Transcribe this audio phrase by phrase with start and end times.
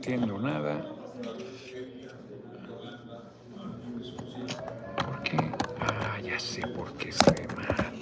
[0.00, 0.82] entiendo nada.
[4.96, 5.36] ¿Por qué?
[5.78, 7.92] Ah, ya sé por qué se ve mal.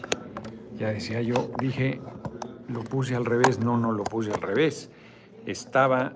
[0.76, 2.00] Ya decía yo, dije,
[2.68, 3.58] lo puse al revés.
[3.58, 4.90] No, no lo puse al revés.
[5.44, 6.12] Estaba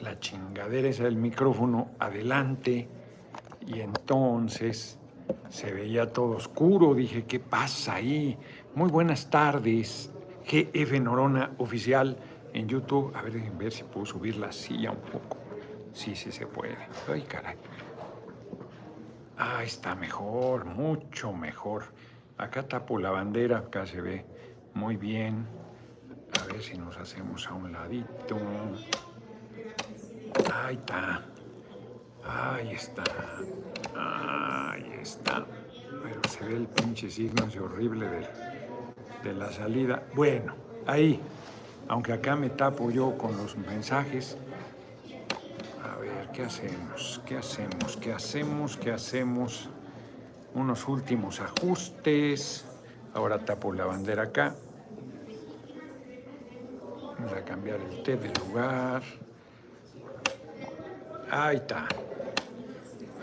[0.00, 2.88] la chingadera esa del micrófono adelante
[3.66, 4.98] y entonces
[5.50, 6.94] se veía todo oscuro.
[6.94, 8.38] Dije, ¿qué pasa ahí?
[8.74, 10.10] Muy buenas tardes.
[10.46, 12.16] GF Norona Oficial
[12.52, 13.14] en YouTube.
[13.14, 15.38] A ver, déjenme ver si puedo subir la silla un poco.
[15.92, 16.76] Sí, sí se puede.
[17.10, 17.56] Ay, caray.
[19.36, 21.84] Ah, está mejor, mucho mejor.
[22.36, 24.24] Acá tapo la bandera, acá se ve
[24.74, 25.46] muy bien.
[26.40, 28.36] A ver si nos hacemos a un ladito.
[30.52, 31.22] Ahí está.
[32.24, 33.04] Ahí está.
[33.96, 35.46] Ahí está.
[36.02, 38.28] Pero se ve el pinche signo ese horrible de,
[39.24, 40.02] de la salida.
[40.14, 40.54] Bueno,
[40.86, 41.20] ahí
[41.88, 44.36] aunque acá me tapo yo con los mensajes.
[45.82, 47.20] A ver, ¿qué hacemos?
[47.24, 47.96] ¿Qué hacemos?
[47.96, 48.76] ¿Qué hacemos?
[48.76, 49.70] ¿Qué hacemos?
[50.54, 52.66] Unos últimos ajustes.
[53.14, 54.54] Ahora tapo la bandera acá.
[57.18, 59.02] Vamos a cambiar el té de lugar.
[61.30, 61.86] Ahí está.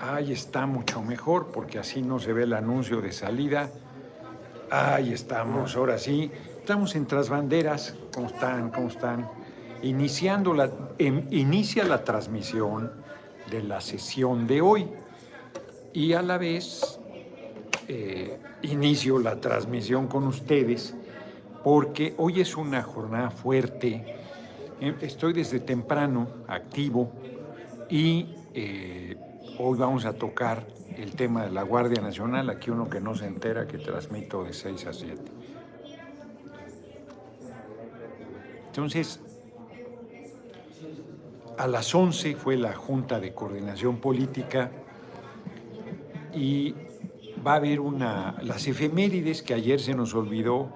[0.01, 3.69] Ahí está mucho mejor porque así no se ve el anuncio de salida.
[4.69, 6.31] Ahí estamos, ahora sí.
[6.59, 7.95] Estamos en Trasbanderas.
[8.15, 8.71] ¿Cómo están?
[8.71, 9.29] ¿Cómo están?
[9.81, 12.93] Iniciando la, em, inicia la transmisión
[13.51, 14.87] de la sesión de hoy
[15.91, 16.97] y a la vez
[17.89, 20.95] eh, inicio la transmisión con ustedes
[21.61, 24.15] porque hoy es una jornada fuerte.
[24.79, 27.11] Em, estoy desde temprano activo
[27.89, 29.17] y eh,
[29.59, 32.49] hoy vamos a tocar el tema de la Guardia Nacional.
[32.49, 35.44] Aquí uno que no se entera que transmito de 6 a 7.
[38.75, 39.21] Entonces,
[41.57, 44.69] a las 11 fue la Junta de Coordinación Política
[46.33, 46.75] y
[47.45, 50.73] va a haber una, las efemérides que ayer se nos olvidó,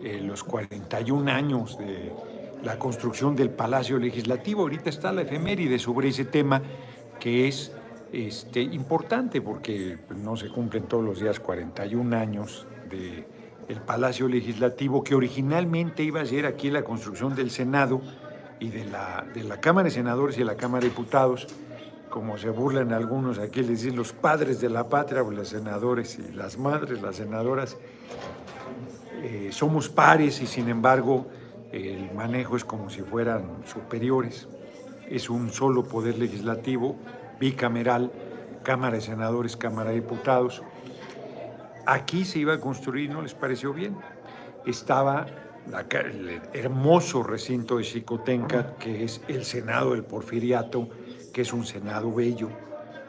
[0.00, 2.12] eh, los 41 años de
[2.62, 4.62] la construcción del Palacio Legislativo.
[4.62, 6.62] Ahorita está la efeméride sobre ese tema
[7.18, 7.72] que es
[8.12, 13.26] este, importante porque no se cumplen todos los días 41 años de
[13.68, 18.00] el Palacio Legislativo, que originalmente iba a ser aquí la construcción del Senado
[18.60, 21.46] y de la, de la Cámara de Senadores y de la Cámara de Diputados,
[22.08, 26.18] como se burlan algunos aquí, les dicen los padres de la patria, o los senadores
[26.18, 27.76] y las madres, las senadoras,
[29.22, 31.26] eh, somos pares y sin embargo
[31.72, 34.48] el manejo es como si fueran superiores.
[35.08, 36.96] Es un solo poder legislativo,
[37.38, 38.12] bicameral,
[38.62, 40.62] Cámara de Senadores, Cámara de Diputados
[41.90, 43.96] Aquí se iba a construir, no les pareció bien.
[44.66, 45.24] Estaba
[45.90, 50.86] el hermoso recinto de Xicotenca, que es el Senado del Porfiriato,
[51.32, 52.50] que es un Senado bello,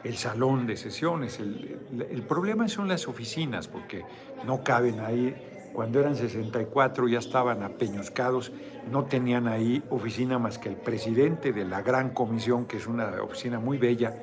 [0.02, 1.38] el salón de sesiones.
[1.40, 4.02] El, problema son las oficinas, porque
[4.46, 5.36] no caben ahí.
[5.74, 8.50] Cuando eran 64 ya estaban apeñuscados,
[8.90, 13.22] no tenían ahí oficina más que el presidente de la Gran Comisión, que es una
[13.22, 14.14] oficina muy bella.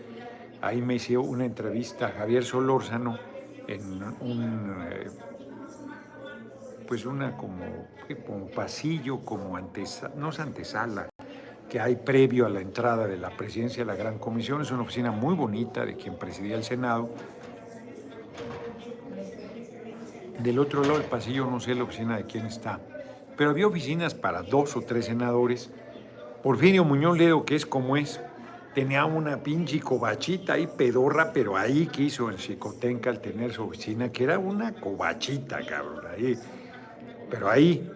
[0.63, 3.19] Ahí me hizo una entrevista a Javier Solórzano,
[3.67, 5.07] en un, eh,
[6.87, 7.65] pues una como,
[8.25, 11.09] como pasillo, como antesala, no es antesala,
[11.69, 14.61] que hay previo a la entrada de la presidencia de la Gran Comisión.
[14.61, 17.09] Es una oficina muy bonita de quien presidía el Senado.
[20.39, 22.79] Del otro lado del pasillo no sé la oficina de quién está,
[23.35, 25.71] pero había oficinas para dos o tres senadores.
[26.43, 28.21] Porfirio Muñoz Ledo, que es como es,
[28.77, 34.11] tenía una pinche cobachita ahí pedorra, pero ahí quiso en Chicotenca al tener su oficina,
[34.11, 36.37] que era una cobachita, cabrón, ahí.
[37.27, 37.91] Pero ahí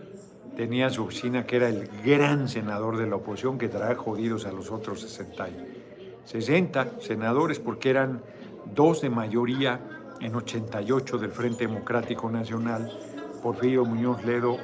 [0.56, 4.52] tenía su oficina, que era el gran senador de la oposición, que trae jodidos a
[4.52, 5.50] los otros 60,
[6.26, 8.24] 60 senadores, porque eran
[8.74, 9.82] dos de mayoría
[10.20, 12.92] en 88 del Frente Democrático Nacional,
[13.44, 14.58] Porfirio Muñoz Ledo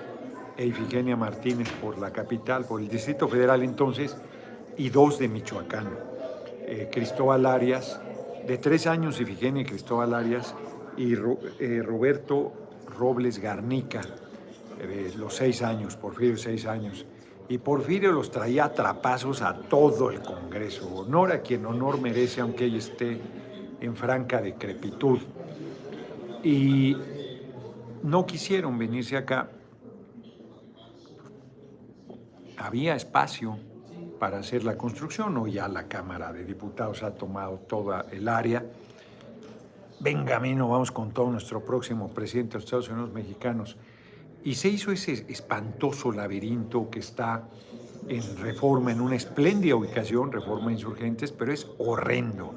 [0.58, 4.18] e Ifigenia Martínez por la capital, por el Distrito Federal entonces,
[4.78, 6.07] y dos de Michoacán.
[6.70, 8.02] Eh, Cristóbal Arias,
[8.46, 10.54] de tres años Ifigenia Cristóbal Arias
[10.98, 12.52] y eh, Roberto
[12.88, 14.02] Robles Garnica,
[15.16, 17.06] los seis años, Porfirio seis años.
[17.48, 20.94] Y Porfirio los traía a trapazos a todo el Congreso.
[20.94, 23.18] Honor a quien honor merece, aunque ella esté
[23.80, 25.20] en franca decrepitud.
[26.44, 26.98] Y
[28.04, 29.50] no quisieron venirse acá.
[32.58, 33.58] Había espacio
[34.20, 38.66] para hacer la construcción, o ya la Cámara de Diputados ha tomado toda el área.
[40.00, 43.78] Venga, no vamos con todo nuestro próximo presidente de los Estados Unidos mexicanos.
[44.44, 47.44] Y se hizo ese espantoso laberinto que está
[48.08, 52.54] en Reforma, en una espléndida ubicación, Reforma Insurgentes, pero es horrendo.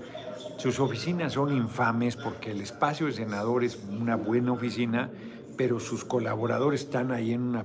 [0.58, 5.10] Sus oficinas son infames porque el espacio de senador es una buena oficina,
[5.56, 7.56] pero sus colaboradores están ahí en,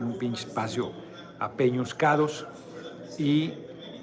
[0.00, 0.92] un pinche espacio
[1.38, 2.46] apeñuscados
[3.18, 3.52] y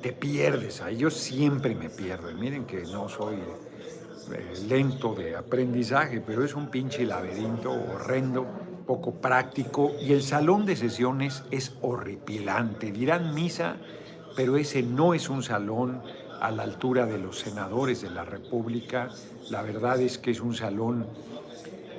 [0.02, 0.82] te pierdes.
[0.82, 2.32] Ahí yo siempre me pierdo.
[2.34, 8.46] Miren que no soy eh, lento de aprendizaje, pero es un pinche laberinto horrendo
[8.86, 12.92] poco práctico y el salón de sesiones es horripilante.
[12.92, 13.78] Dirán misa,
[14.36, 16.02] pero ese no es un salón
[16.42, 19.10] a la altura de los senadores de la República.
[19.50, 21.06] La verdad es que es un salón,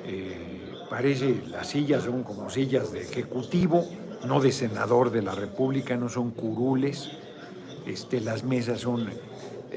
[0.04, 3.86] eh, parece, las sillas son como sillas de ejecutivo,
[4.26, 7.10] no de senador de la República, no son curules.
[7.86, 9.08] Este, las mesas son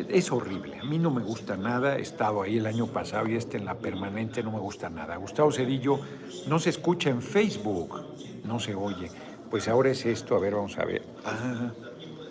[0.09, 0.79] es horrible.
[0.79, 1.97] A mí no me gusta nada.
[1.97, 5.15] He estado ahí el año pasado y este en la permanente no me gusta nada.
[5.15, 5.99] Gustavo Cedillo
[6.47, 8.03] no se escucha en Facebook,
[8.43, 9.09] no se oye.
[9.49, 11.03] Pues ahora es esto, a ver, vamos a ver.
[11.25, 11.71] Ah,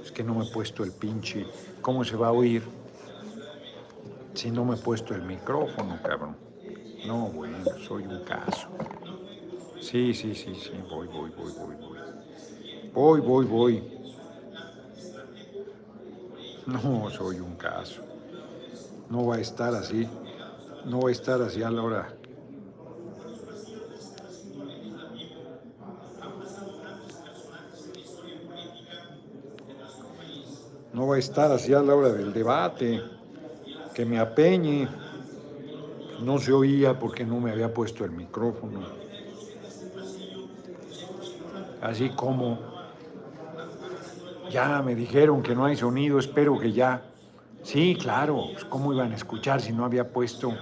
[0.03, 1.47] es que no me he puesto el pinche.
[1.81, 2.63] ¿Cómo se va a oír
[4.35, 6.37] si no me he puesto el micrófono, cabrón?
[7.07, 8.69] No, bueno, soy un caso.
[9.81, 11.96] Sí, sí, sí, sí, voy, voy, voy, voy, voy.
[12.97, 13.85] Voy, voy, voy.
[16.65, 18.01] No soy un caso.
[19.11, 20.09] No va a estar así.
[20.87, 22.09] No va a estar así a la hora.
[30.95, 33.03] No va a estar así a la hora del debate.
[33.93, 34.89] Que me apeñe.
[36.23, 38.81] No se oía porque no me había puesto el micrófono.
[41.83, 42.76] Así como
[44.51, 47.03] ya me dijeron que no hay sonido, espero que ya.
[47.63, 50.53] Sí, claro, pues, ¿cómo iban a escuchar si no había puesto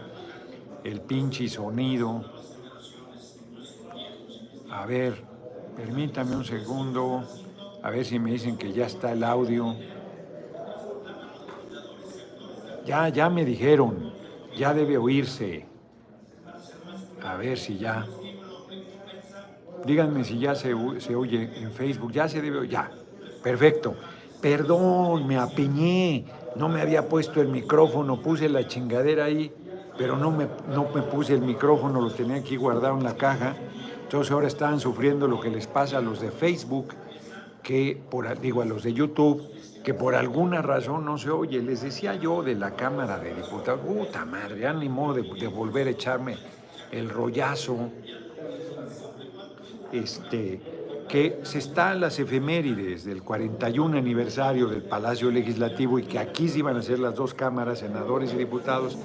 [0.82, 2.24] el pinche sonido?
[4.70, 5.22] A ver,
[5.76, 7.24] permítame un segundo,
[7.82, 9.76] a ver si me dicen que ya está el audio.
[12.86, 14.12] Ya, ya me dijeron,
[14.56, 15.66] ya debe oírse.
[17.22, 18.06] A ver si ya.
[19.84, 22.90] Díganme si ya se, se oye en Facebook, ya se debe ya.
[23.44, 23.94] Perfecto.
[24.40, 26.24] Perdón, me apiñé,
[26.56, 29.52] no me había puesto el micrófono, puse la chingadera ahí,
[29.98, 33.54] pero no me, no me puse el micrófono, lo tenía aquí guardado en la caja.
[34.02, 36.94] Entonces ahora estaban sufriendo lo que les pasa a los de Facebook,
[37.62, 39.42] que por, digo a los de YouTube,
[39.84, 41.60] que por alguna razón no se oye.
[41.60, 45.48] Les decía yo de la Cámara de Diputados, puta madre, ya ni modo de, de
[45.48, 46.36] volver a echarme
[46.90, 47.90] el rollazo.
[49.92, 50.60] Este,
[51.14, 56.58] que se están las efemérides del 41 aniversario del Palacio Legislativo y que aquí se
[56.58, 58.98] iban a hacer las dos cámaras, senadores y diputados.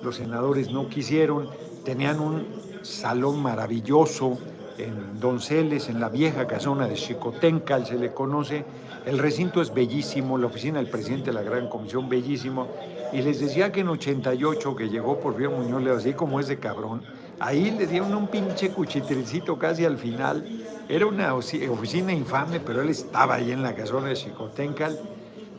[0.00, 1.48] Los senadores no quisieron,
[1.84, 2.46] tenían un
[2.82, 4.38] salón maravilloso
[4.78, 8.64] en Donceles, en la vieja casona de Chicotencal, se le conoce.
[9.04, 12.68] El recinto es bellísimo, la oficina del presidente de la Gran Comisión, bellísimo.
[13.12, 16.60] Y les decía que en 88, que llegó por Porfirio Muñoz, así como es de
[16.60, 17.02] cabrón,
[17.40, 20.46] ahí le dieron un pinche cuchitricito casi al final
[20.88, 24.98] era una oficina infame, pero él estaba ahí en la casona de Chicotencal,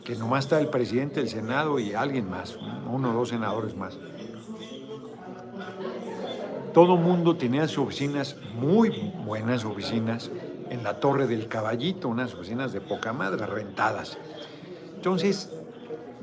[0.04, 2.56] que nomás está el presidente del Senado y alguien más,
[2.90, 3.98] uno o dos senadores más.
[6.72, 10.30] Todo mundo tenía sus oficinas, muy buenas oficinas,
[10.70, 14.18] en la Torre del Caballito, unas oficinas de poca madre, rentadas.
[14.94, 15.50] Entonces,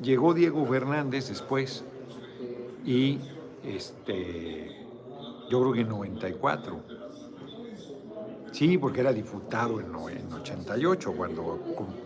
[0.02, 1.84] llegó Diego Fernández después
[2.86, 3.20] y
[3.64, 4.88] este,
[5.50, 6.95] yo creo que en 94
[8.56, 11.60] Sí, porque era diputado en, 88, cuando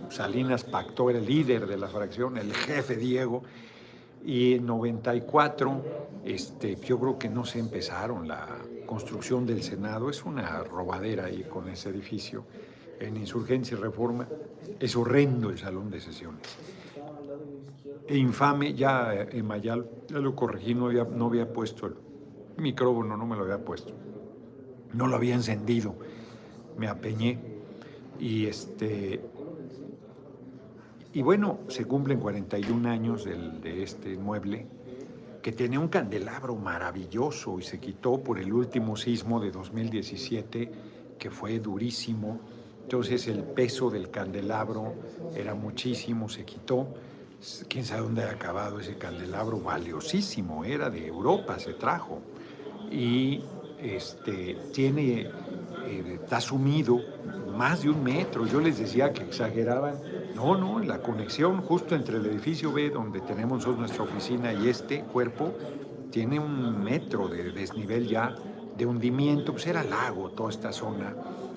[0.10, 3.44] Salinas pactó, era el líder de la fracción, el jefe Diego.
[4.26, 5.84] Y en 94,
[6.26, 8.48] este, yo creo que no se empezaron la
[8.88, 10.10] construcción del Senado.
[10.10, 12.46] Es una robadera ahí con ese edificio.
[13.00, 14.28] En Insurgencia y Reforma
[14.80, 16.42] es horrendo el salón de sesiones.
[18.08, 21.94] E infame, ya en Mayal, ya lo corregí, no había, no había puesto el
[22.58, 23.94] micrófono, no me lo había puesto.
[24.94, 25.96] No lo había encendido
[26.80, 27.38] me apeñé
[28.20, 29.22] y este
[31.12, 34.68] y bueno, se cumplen 41 años de este mueble
[35.42, 40.72] que tenía un candelabro maravilloso y se quitó por el último sismo de 2017
[41.18, 42.40] que fue durísimo.
[42.84, 44.94] Entonces el peso del candelabro
[45.36, 46.88] era muchísimo, se quitó.
[47.68, 52.20] Quién sabe dónde ha acabado ese candelabro valiosísimo, era de Europa, se trajo.
[52.92, 53.42] Y
[53.82, 55.30] este, tiene
[55.90, 57.02] eh, está sumido
[57.58, 58.46] más de un metro.
[58.46, 59.96] Yo les decía que exageraban.
[60.36, 65.02] No, no, la conexión justo entre el edificio B, donde tenemos nuestra oficina, y este
[65.02, 65.54] cuerpo,
[66.12, 68.36] tiene un metro de desnivel ya,
[68.78, 69.54] de hundimiento.
[69.54, 71.16] Pues era lago toda esta zona.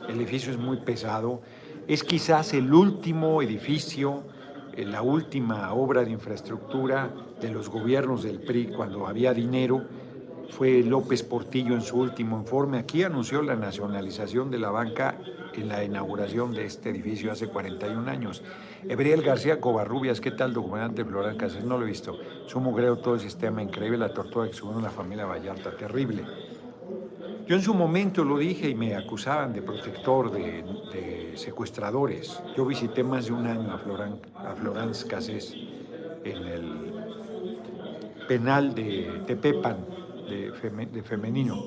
[0.08, 1.42] El edificio es muy pesado.
[1.86, 4.22] Es quizás el último edificio,
[4.72, 7.10] eh, la última obra de infraestructura
[7.40, 9.84] de los gobiernos del PRI cuando había dinero.
[10.56, 12.78] Fue López Portillo en su último informe.
[12.78, 15.16] Aquí anunció la nacionalización de la banca
[15.54, 18.42] en la inauguración de este edificio hace 41 años.
[18.86, 21.64] Ebriel García Covarrubias, ¿qué tal, documentante Florán Cáceres?
[21.64, 22.18] No lo he visto.
[22.46, 26.22] Sumo creo todo el sistema increíble, la tortuga que en la familia Vallarta, terrible.
[27.46, 32.42] Yo en su momento lo dije y me acusaban de protector, de, secuestradores.
[32.54, 35.56] Yo visité más de un año a, Florán, a Cassés
[36.24, 36.92] en el
[38.28, 39.78] penal de Tepepan,
[41.04, 41.62] femenino.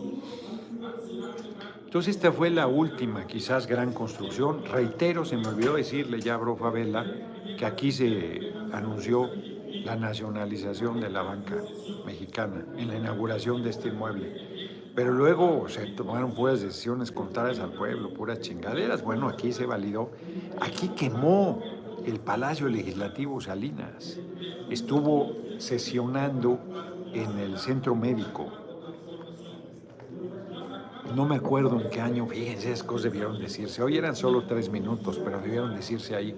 [1.86, 4.66] Entonces esta fue la última, quizás, gran construcción.
[4.66, 7.06] Reitero, se me olvidó decirle ya a Bro Favela
[7.58, 9.30] que aquí se anunció
[9.86, 11.56] la nacionalización de la banca
[12.06, 14.66] mexicana en la inauguración de este inmueble.
[14.96, 19.04] Pero luego se tomaron puras decisiones contrarias al pueblo, puras chingaderas.
[19.04, 20.10] Bueno, aquí se validó.
[20.62, 21.62] Aquí quemó
[22.06, 24.20] el Palacio Legislativo Salinas.
[24.70, 26.60] Estuvo sesionando
[27.14, 28.52] en el centro médico.
[31.16, 33.82] No me acuerdo en qué año, fíjense, esas cosas debieron decirse.
[33.82, 36.36] Hoy eran solo tres minutos, pero debieron decirse ahí.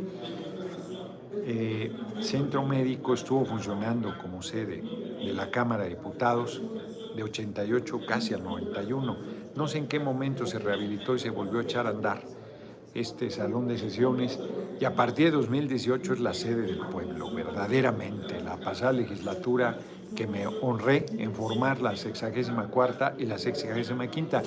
[1.50, 1.92] Eh,
[2.22, 4.84] centro médico estuvo funcionando como sede
[5.26, 6.62] de la Cámara de Diputados
[7.16, 9.18] de 88 casi al 91.
[9.56, 12.22] No sé en qué momento se rehabilitó y se volvió a echar a andar
[12.94, 14.40] este salón de sesiones
[14.80, 18.42] y a partir de 2018 es la sede del pueblo, verdaderamente.
[18.42, 19.80] La pasada legislatura
[20.16, 24.42] que me honré en formar la 64 y la 65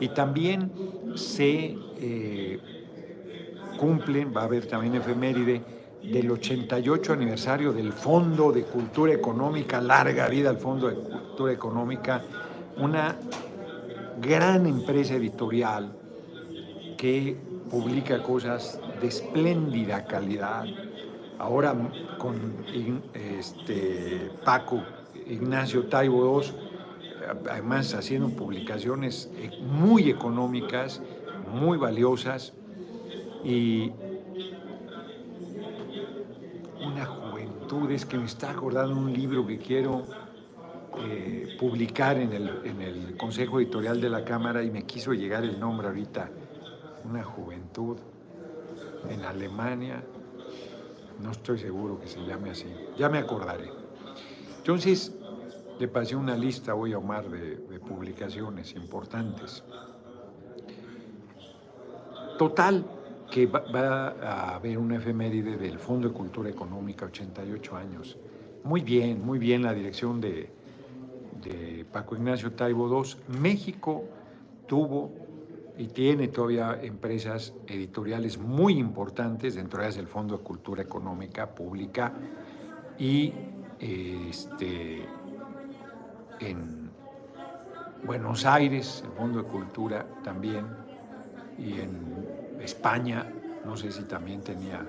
[0.00, 0.72] y también
[1.14, 2.58] se eh,
[3.78, 5.62] cumplen, va a haber también efeméride,
[6.02, 12.22] del 88 aniversario del Fondo de Cultura Económica, larga vida al Fondo de Cultura Económica,
[12.78, 13.16] una
[14.20, 15.92] gran empresa editorial
[16.96, 17.36] que
[17.70, 20.64] publica cosas de espléndida calidad.
[21.42, 21.74] Ahora
[22.18, 22.64] con
[23.14, 24.80] este, Paco
[25.26, 26.48] Ignacio Taibo II,
[27.50, 29.28] además haciendo publicaciones
[29.60, 31.02] muy económicas,
[31.52, 32.52] muy valiosas
[33.42, 33.90] y
[36.80, 40.04] una juventud, es que me está acordando un libro que quiero
[41.00, 45.42] eh, publicar en el, en el Consejo Editorial de la Cámara y me quiso llegar
[45.42, 46.30] el nombre ahorita,
[47.04, 47.96] una juventud
[49.10, 50.04] en Alemania,
[51.22, 52.66] no estoy seguro que se llame así,
[52.98, 53.70] ya me acordaré.
[54.58, 55.12] Entonces,
[55.78, 59.64] le pasé una lista hoy a Omar de, publicaciones importantes.
[62.38, 62.84] Total,
[63.30, 68.16] que va, a haber una efeméride del Fondo de Cultura Económica, 88 años.
[68.64, 70.48] Muy bien, muy bien la dirección de,
[71.42, 73.38] de Paco Ignacio Taibo II.
[73.40, 74.04] México
[74.66, 75.21] tuvo
[75.82, 81.52] y tiene todavía empresas editoriales muy importantes, dentro de ellas el Fondo de Cultura Económica
[81.52, 82.12] Pública
[82.96, 83.32] y
[83.80, 85.04] este,
[86.38, 86.88] en
[88.04, 90.66] Buenos Aires, el Fondo de Cultura también,
[91.58, 93.26] y en España,
[93.64, 94.86] no sé si también tenía,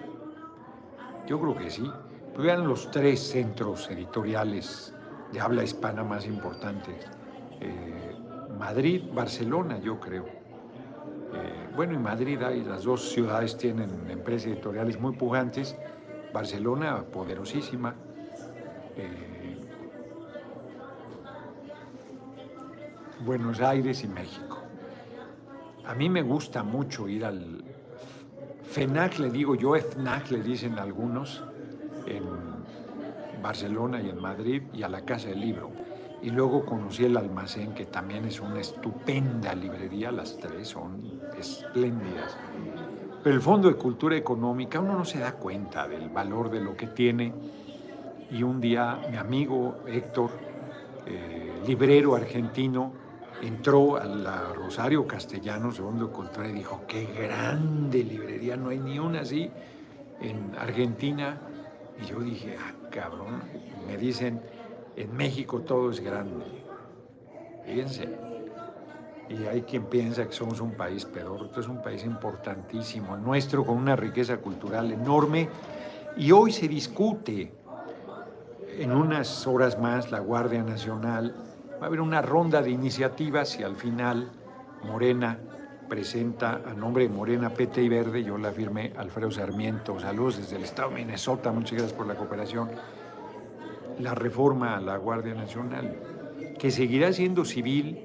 [1.25, 1.91] yo creo que sí,
[2.33, 4.93] pero eran los tres centros editoriales
[5.31, 7.03] de habla hispana más importantes.
[7.61, 8.15] Eh,
[8.59, 10.42] Madrid, Barcelona, yo creo.
[11.33, 15.75] Eh, bueno, en Madrid hay, las dos ciudades tienen empresas editoriales muy pujantes.
[16.33, 17.95] Barcelona, poderosísima.
[18.95, 19.33] Eh,
[23.25, 24.59] Buenos Aires y México.
[25.85, 27.63] A mí me gusta mucho ir al
[28.63, 31.43] FENAC, le digo yo, FNAC le dicen algunos,
[32.05, 32.23] en
[33.41, 35.71] Barcelona y en Madrid, y a la Casa del Libro.
[36.21, 41.12] Y luego conocí el almacén, que también es una estupenda librería, las tres son
[41.47, 42.37] espléndidas.
[43.23, 46.75] Pero el Fondo de Cultura Económica, uno no se da cuenta del valor de lo
[46.75, 47.33] que tiene.
[48.31, 50.31] Y un día mi amigo Héctor,
[51.05, 52.91] eh, librero argentino,
[53.41, 59.21] entró a Rosario Castellanos, segundo Cultura, y dijo, qué grande librería, no hay ni una
[59.21, 59.49] así
[60.21, 61.37] en Argentina.
[62.01, 63.41] Y yo dije, ah, cabrón,
[63.87, 64.41] me dicen,
[64.95, 66.45] en México todo es grande.
[67.65, 68.22] Fíjense.
[69.29, 71.45] Y hay quien piensa que somos un país peor.
[71.45, 75.49] Esto es un país importantísimo, nuestro, con una riqueza cultural enorme.
[76.17, 77.53] Y hoy se discute
[78.77, 81.33] en unas horas más la Guardia Nacional
[81.83, 84.31] Va a haber una ronda de iniciativas y al final
[84.85, 85.37] Morena
[85.89, 90.55] presenta a nombre de Morena, PT y Verde, yo la firmé, Alfredo Sarmiento, saludos desde
[90.55, 92.69] el estado de Minnesota, muchas gracias por la cooperación,
[93.99, 95.93] la reforma a la Guardia Nacional,
[96.57, 97.99] que seguirá siendo civil,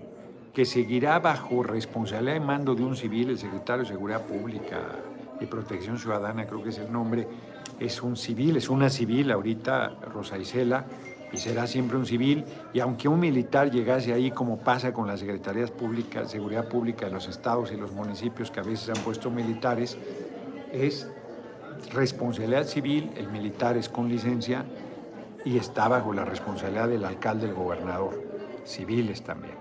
[0.58, 4.80] que seguirá bajo responsabilidad de mando de un civil, el secretario de Seguridad Pública,
[5.40, 7.28] y Protección Ciudadana, creo que es el nombre,
[7.78, 10.84] es un civil, es una civil ahorita, Rosa Isela,
[11.32, 15.20] y será siempre un civil, y aunque un militar llegase ahí, como pasa con las
[15.20, 19.30] secretarías públicas, seguridad pública de los estados y los municipios que a veces han puesto
[19.30, 19.96] militares,
[20.72, 21.08] es
[21.92, 24.64] responsabilidad civil, el militar es con licencia
[25.44, 28.20] y está bajo la responsabilidad del alcalde, el gobernador,
[28.64, 29.57] civiles también.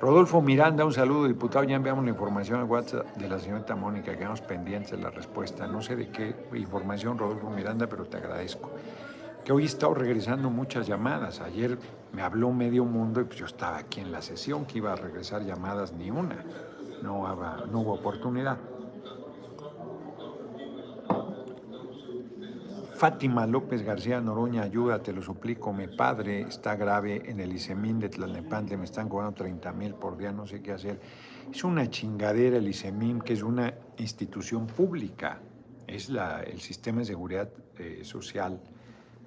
[0.00, 1.64] Rodolfo Miranda, un saludo, diputado.
[1.64, 5.66] Ya enviamos la información al WhatsApp de la señorita Mónica, quedamos pendientes de la respuesta.
[5.66, 8.70] No sé de qué información, Rodolfo Miranda, pero te agradezco.
[9.42, 11.40] Que hoy he estado regresando muchas llamadas.
[11.40, 11.78] Ayer
[12.12, 14.96] me habló medio mundo y pues yo estaba aquí en la sesión, que iba a
[14.96, 16.44] regresar llamadas ni una.
[17.02, 17.26] No,
[17.66, 18.58] no hubo oportunidad.
[22.96, 25.70] Fátima López García Noroña, ayuda, te lo suplico.
[25.70, 30.16] Mi padre está grave en el ICEMIN de Tlalnepantla, me están cobrando 30 mil por
[30.16, 30.98] día, no sé qué hacer.
[31.52, 35.40] Es una chingadera el ICEMIN, que es una institución pública.
[35.86, 38.62] Es la, el sistema de seguridad eh, social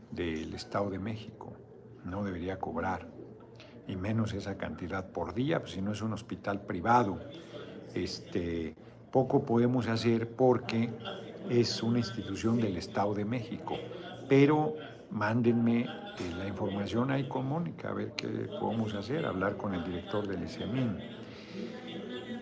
[0.10, 1.54] del Estado de México.
[2.06, 3.08] No debería cobrar,
[3.88, 7.20] y menos esa cantidad por día, pues si no es un hospital privado.
[7.94, 8.76] Este,
[9.12, 10.90] poco podemos hacer porque
[11.50, 13.76] es una institución del Estado de México,
[14.28, 14.76] pero
[15.12, 15.88] mándenme eh,
[16.38, 18.28] la información ahí con Mónica, a ver qué
[18.60, 20.98] podemos hacer, hablar con el director del ICEMIN.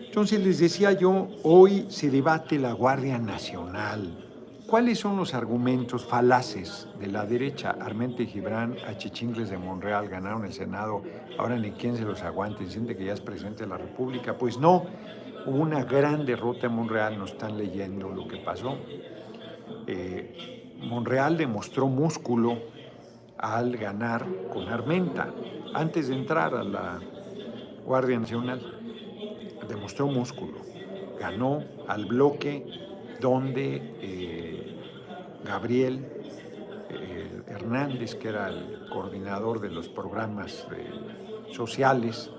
[0.06, 4.24] Entonces les decía yo, hoy se debate la Guardia Nacional.
[4.66, 7.70] ¿Cuáles son los argumentos falaces de la derecha?
[7.80, 11.02] Armente y Gibran, a Chichingles de Monreal ganaron el Senado,
[11.38, 14.36] ahora ni quién se los aguante, siente que ya es presidente de la República.
[14.36, 14.84] Pues no,
[15.48, 18.76] Hubo una gran derrota en Monreal, no están leyendo lo que pasó.
[19.86, 22.58] Eh, Monreal demostró músculo
[23.38, 25.32] al ganar con Armenta,
[25.72, 27.00] antes de entrar a la
[27.82, 28.60] Guardia Nacional.
[29.66, 30.58] Demostró músculo.
[31.18, 32.66] Ganó al bloque
[33.18, 34.76] donde eh,
[35.46, 36.04] Gabriel
[36.90, 40.66] eh, Hernández, que era el coordinador de los programas
[41.52, 42.30] sociales,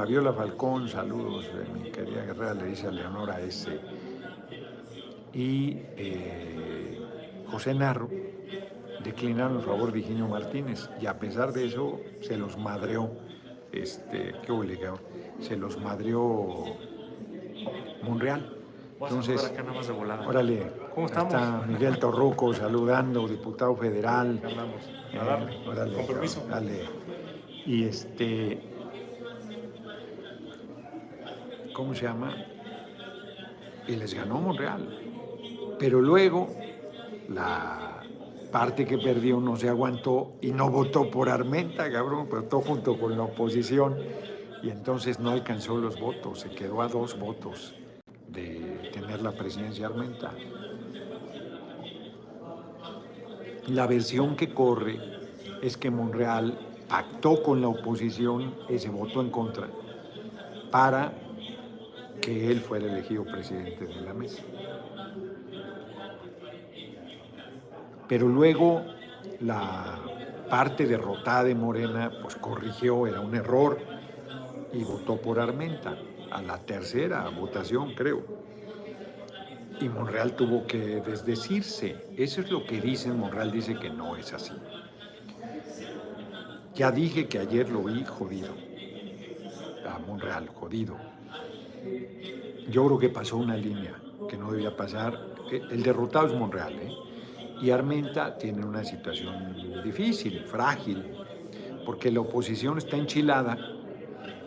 [0.00, 3.68] Fabiola Falcón, saludos de mi querida guerrera, le dice a Leonora S.
[5.34, 6.98] Y eh,
[7.50, 8.08] José Narro
[9.04, 13.10] declinaron en favor de Higinio Martínez y a pesar de eso se los madreó,
[13.72, 15.00] este, qué obligado,
[15.38, 16.64] se los madreó
[18.02, 18.56] Monreal.
[19.02, 21.34] Entonces, acá nada más de órale, ¿Cómo estamos?
[21.34, 24.40] Está Miguel Torruco saludando, diputado federal.
[24.42, 24.82] Andamos.
[25.12, 26.46] Eh, órale, compromiso.
[26.48, 26.88] Dale.
[27.66, 28.69] Y este,
[31.80, 32.36] ¿cómo se llama?
[33.88, 34.86] Y les ganó Monreal.
[35.78, 36.50] Pero luego
[37.30, 38.02] la
[38.52, 43.16] parte que perdió no se aguantó y no votó por Armenta, cabrón, votó junto con
[43.16, 43.96] la oposición
[44.62, 47.74] y entonces no alcanzó los votos, se quedó a dos votos
[48.28, 50.34] de tener la presidencia Armenta.
[53.68, 55.00] La versión que corre
[55.62, 56.58] es que Monreal
[56.90, 59.66] pactó con la oposición ese voto en contra
[60.70, 61.19] para
[62.20, 64.42] que él fue el elegido presidente de la mesa.
[68.08, 68.82] Pero luego
[69.40, 69.98] la
[70.48, 73.78] parte derrotada de Morena pues corrigió, era un error
[74.72, 75.96] y votó por Armenta
[76.30, 78.22] a la tercera votación, creo.
[79.80, 82.08] Y Monreal tuvo que desdecirse.
[82.16, 83.18] Eso es lo que dicen.
[83.18, 84.52] Monreal dice que no es así.
[86.74, 88.50] Ya dije que ayer lo vi jodido.
[89.88, 91.09] A Monreal, jodido.
[92.70, 95.18] Yo creo que pasó una línea que no debía pasar.
[95.50, 96.92] El derrotado es Monreal, ¿eh?
[97.62, 101.04] Y Armenta tiene una situación difícil, frágil,
[101.84, 103.58] porque la oposición está enchilada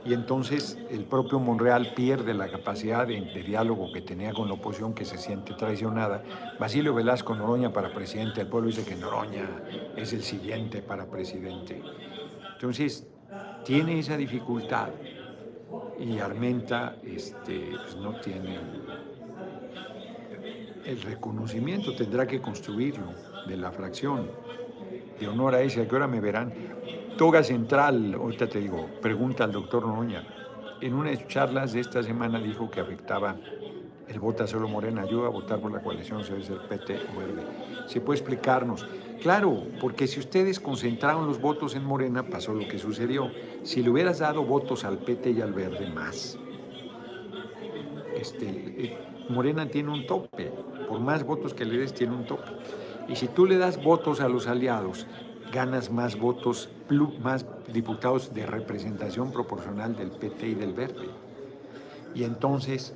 [0.06, 4.94] y entonces el propio Monreal pierde la capacidad de, diálogo que tenía con la oposición,
[4.94, 6.24] que se siente traicionada.
[6.60, 9.48] Basilio Velasco Noroña para presidente, el pueblo dice que Noroña
[9.96, 11.82] es el siguiente para presidente.
[12.54, 13.08] Entonces,
[13.64, 14.90] tiene esa dificultad
[16.00, 18.60] y Armenta este, pues, no tiene
[20.86, 23.14] el reconocimiento, tendrá que construirlo
[23.48, 24.30] de la fracción.
[25.20, 26.54] De honor a ese, ¿a qué hora me verán?
[27.18, 30.24] Toga Central, ahorita te digo, pregunta al doctor Noña.
[30.82, 33.38] En una de sus charlas de esta semana dijo que afectaba
[34.08, 37.88] el vota solo Morena, ayuda a votar por la coalición, se ser PT o.
[37.88, 38.86] ¿Se puede explicarnos?
[39.22, 43.32] Claro, porque si ustedes concentraron los votos en Morena, pasó lo que sucedió.
[43.64, 46.38] Si le hubieras dado votos al PT y al Verde más,
[48.16, 48.98] este, eh,
[49.30, 50.52] Morena tiene un tope.
[50.88, 52.52] Por más votos que le des, tiene un tope.
[53.08, 55.08] Y si tú le das votos a los aliados,
[55.52, 56.70] ganas más votos,
[57.22, 61.08] más diputados de representación proporcional del PT y del Verde.
[62.16, 62.96] Y entonces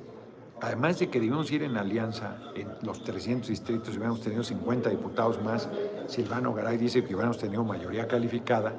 [0.60, 4.90] además de que debemos ir en alianza en los 300 distritos, si hubiéramos tenido 50
[4.90, 5.68] diputados más,
[6.06, 8.74] Silvano Garay dice que hubiéramos tenido mayoría calificada,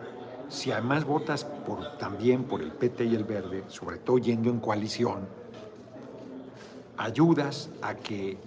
[0.49, 4.59] si además votas por, también por el PT y el Verde, sobre todo yendo en
[4.59, 5.27] coalición,
[6.97, 8.37] ayudas a que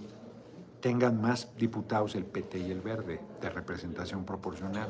[0.81, 4.89] tengan más diputados el PT y el Verde de representación proporcional.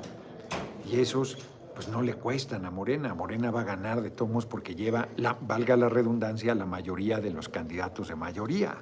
[0.91, 1.37] Y esos
[1.73, 3.13] pues no le cuestan a Morena.
[3.13, 7.31] Morena va a ganar de tomos porque lleva, la, valga la redundancia, la mayoría de
[7.31, 8.77] los candidatos de mayoría.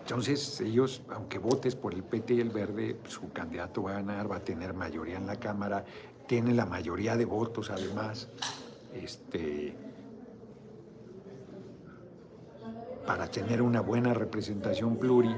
[0.00, 4.30] Entonces ellos, aunque votes por el PT y el Verde, su candidato va a ganar,
[4.30, 5.84] va a tener mayoría en la Cámara,
[6.26, 8.28] tiene la mayoría de votos además.
[8.94, 9.76] Este,
[13.06, 15.34] para tener una buena representación pluri,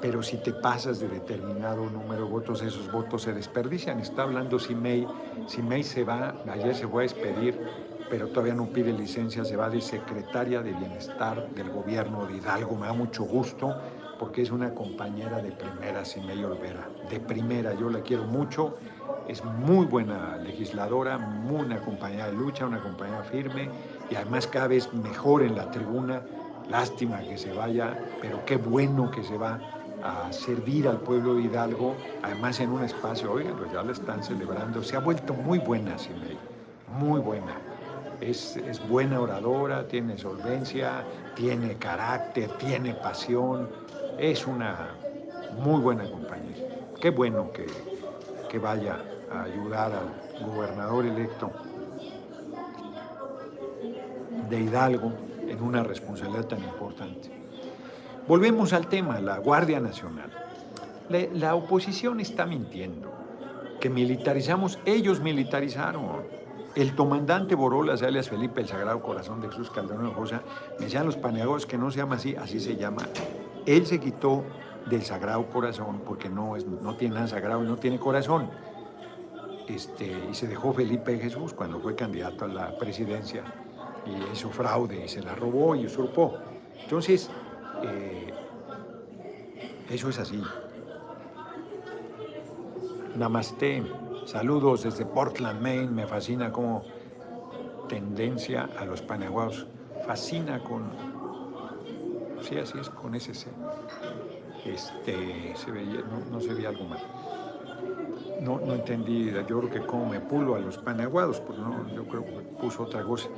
[0.00, 4.00] pero si te pasas de determinado número de votos, esos votos se desperdician.
[4.00, 5.06] Está hablando Simei,
[5.46, 7.58] Simei se va, ayer se fue a despedir,
[8.10, 12.76] pero todavía no pide licencia, se va de secretaria de Bienestar del gobierno de Hidalgo.
[12.76, 13.74] Me da mucho gusto
[14.18, 18.76] porque es una compañera de primera, Simei Olvera, de primera, yo la quiero mucho,
[19.28, 23.68] es muy buena legisladora, muy una compañera de lucha, una compañera firme
[24.10, 26.22] y además cada vez mejor en la tribuna.
[26.70, 29.75] Lástima que se vaya, pero qué bueno que se va
[30.06, 34.22] a servir al pueblo de Hidalgo, además en un espacio, oigan, pues ya lo están
[34.22, 36.38] celebrando, se ha vuelto muy buena Simei,
[36.98, 37.56] muy buena.
[38.20, 43.68] Es, es, buena oradora, tiene solvencia, tiene carácter, tiene pasión,
[44.18, 44.90] es una
[45.58, 46.74] muy buena compañera.
[46.98, 47.66] Qué bueno que,
[48.48, 51.50] que vaya a ayudar al gobernador electo
[54.48, 55.12] de Hidalgo
[55.46, 57.45] en una responsabilidad tan importante.
[58.28, 60.30] Volvemos al tema, la Guardia Nacional.
[61.08, 63.12] La, oposición está mintiendo,
[63.80, 66.36] que militarizamos, ellos militarizaron.
[66.74, 70.42] El comandante Borolas, alias Felipe el Sagrado Corazón de Jesús Calderón Rosa,
[70.78, 73.02] me decían los paneagos que no se llama así, así se llama.
[73.64, 74.42] Él se quitó
[74.86, 78.50] del Sagrado Corazón porque no, es, no tiene nada sagrado y no tiene corazón.
[79.68, 83.44] Este, y se dejó Felipe Jesús cuando fue candidato a la presidencia
[84.04, 86.36] y hizo fraude y se la robó y usurpó.
[86.82, 87.30] Entonces,
[87.86, 88.34] eh,
[89.90, 90.42] eso es así.
[93.16, 93.84] Namaste.
[94.26, 95.88] Saludos desde Portland, Maine.
[95.88, 96.84] Me fascina como
[97.88, 99.66] tendencia a los panaguaos.
[100.06, 100.90] Fascina con.
[102.42, 103.32] Sí, así es, con ese.
[104.64, 107.00] Este, se veía, no, se veía algo mal.
[108.40, 112.04] No, no entendí, yo creo que como me pulo a los panaguados, pues no, yo
[112.04, 113.28] creo que puso otra cosa.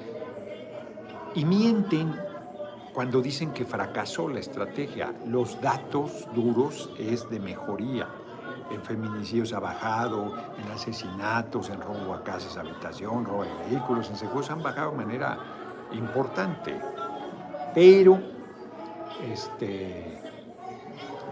[1.34, 2.14] Y mienten
[2.98, 8.08] cuando dicen que fracasó la estrategia, los datos duros es de mejoría.
[8.72, 14.16] En feminicidios ha bajado, en asesinatos, en robo a casas, habitación, robo de vehículos, en
[14.16, 15.38] secuestros han bajado de manera
[15.92, 16.76] importante.
[17.72, 18.20] Pero,
[19.30, 20.20] este,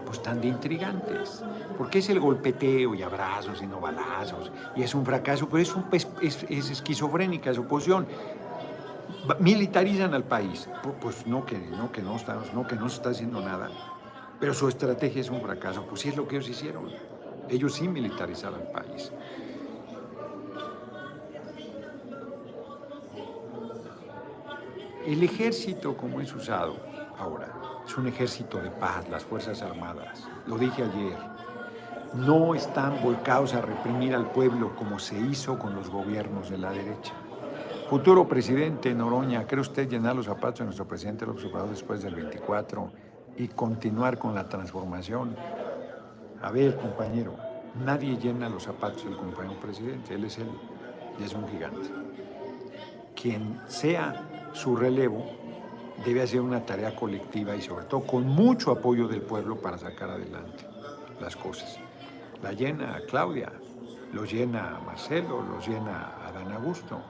[0.05, 1.43] pues tan de intrigantes.
[1.77, 4.53] Porque es el golpeteo y abrazos y no balazos.
[4.73, 8.07] Y es un fracaso, pero es, un, es, es, es esquizofrénica su oposición
[9.39, 10.69] militarizan al país.
[11.01, 12.17] Pues no que no, que no,
[12.53, 13.69] no, que no se está haciendo nada.
[14.39, 15.85] Pero su estrategia es un fracaso.
[15.87, 16.89] Pues sí es lo que ellos hicieron.
[17.49, 19.11] Ellos sí militarizaron al país.
[25.05, 26.75] El ejército, como es usado
[27.17, 27.53] ahora,
[27.85, 30.27] es un ejército de paz, las Fuerzas Armadas.
[30.45, 31.17] Lo dije ayer.
[32.13, 36.71] No están volcados a reprimir al pueblo como se hizo con los gobiernos de la
[36.71, 37.13] derecha.
[37.89, 42.15] Futuro presidente Noroña, ¿cree usted llenar los zapatos de nuestro presidente López Obrador después del
[42.15, 42.91] 24
[43.37, 45.37] y continuar con la transformación?
[46.41, 47.37] A ver, compañero,
[47.85, 50.49] nadie llena los zapatos del compañero presidente, él es él
[51.17, 51.89] y es un gigante.
[53.15, 55.23] Quien sea su relevo
[56.05, 60.09] debe hacer una tarea colectiva y sobre todo con mucho apoyo del pueblo para sacar
[60.09, 60.65] adelante
[61.21, 61.79] las cosas.
[62.43, 63.49] La llena Claudia,
[64.11, 67.01] lo llena Marcelo, lo llena Adán Augusto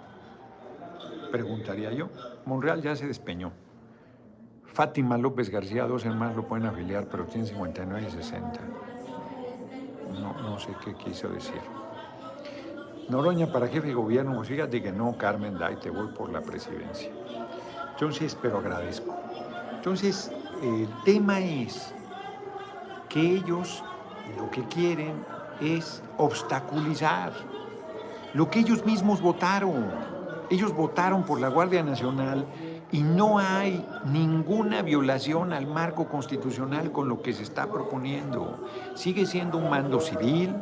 [1.28, 2.10] preguntaría yo.
[2.46, 3.52] Monreal ya se despeñó.
[4.66, 8.60] Fátima López García, dos hermanos lo pueden afiliar, pero tiene 59 y 60.
[10.22, 11.62] No, no sé qué quiso decir.
[13.10, 16.42] Noroña para jefe de gobierno, pues fíjate que no, Carmen Day, te voy por la
[16.42, 17.10] presidencia.
[17.92, 19.16] Entonces, pero agradezco.
[19.74, 21.94] Entonces, el tema es
[23.10, 23.84] que ellos
[24.38, 25.14] lo que quieren
[25.62, 27.32] es obstaculizar
[28.34, 30.17] lo que ellos mismos votaron.
[30.50, 32.46] Ellos votaron por la Guardia Nacional
[32.92, 38.66] y no hay ninguna violación al marco constitucional con lo que se está proponiendo.
[38.96, 40.56] Sigue siendo un mando civil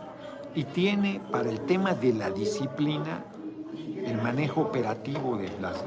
[0.56, 3.24] y tiene para el tema de la disciplina
[4.06, 5.84] el manejo operativo las,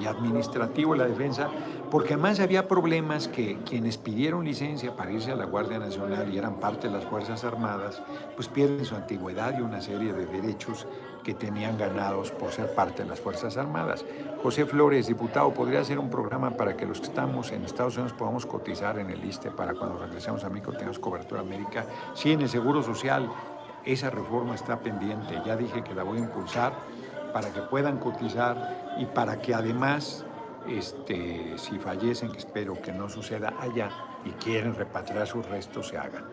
[0.00, 1.48] y administrativo de la defensa,
[1.90, 6.38] porque además había problemas que quienes pidieron licencia para irse a la Guardia Nacional y
[6.38, 8.02] eran parte de las Fuerzas Armadas,
[8.34, 10.86] pues pierden su antigüedad y una serie de derechos
[11.24, 14.04] que tenían ganados por ser parte de las Fuerzas Armadas.
[14.42, 18.12] José Flores, diputado, ¿podría hacer un programa para que los que estamos en Estados Unidos
[18.12, 21.84] podamos cotizar en el ISTE para cuando regresemos a México tengamos cobertura América?
[22.14, 23.28] Sí, en el Seguro Social,
[23.84, 26.72] esa reforma está pendiente, ya dije que la voy a impulsar
[27.36, 30.24] para que puedan cotizar y para que además,
[30.66, 33.90] este, si fallecen, que espero que no suceda allá,
[34.24, 36.24] y quieren repatriar sus restos, se hagan.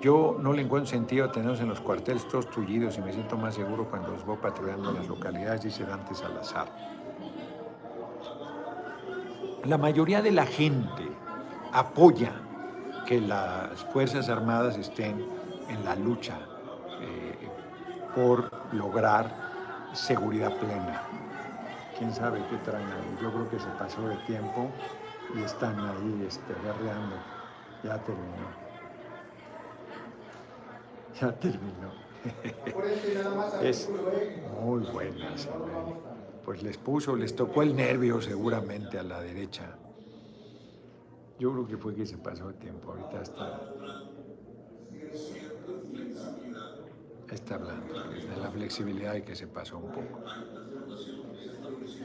[0.00, 3.56] Yo no le encuentro sentido tenerlos en los cuarteles todos tullidos y me siento más
[3.56, 6.68] seguro cuando los voy patrullando en las localidades, dice Dante Salazar.
[9.64, 11.08] La mayoría de la gente
[11.72, 12.30] apoya
[13.04, 15.26] que las Fuerzas Armadas estén
[15.68, 16.38] en la lucha
[17.00, 17.48] eh,
[18.14, 19.45] por lograr
[19.92, 21.02] seguridad plena.
[21.98, 23.18] ¿Quién sabe qué traen ahí?
[23.22, 24.70] Yo creo que se pasó de tiempo
[25.34, 26.54] y están ahí este.
[27.82, 28.66] Ya terminó.
[31.20, 32.06] Ya terminó.
[33.62, 33.88] es
[34.60, 35.34] muy buena,
[36.44, 39.76] Pues les puso, les tocó el nervio seguramente a la derecha.
[41.38, 42.92] Yo creo que fue que se pasó de tiempo.
[42.92, 43.60] Ahorita está
[47.34, 50.20] está hablando, de la flexibilidad y que se pasó un poco.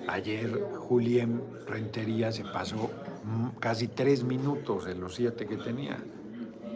[0.08, 2.90] Ayer Julien Rentería se pasó
[3.60, 5.98] casi tres minutos de los siete que tenía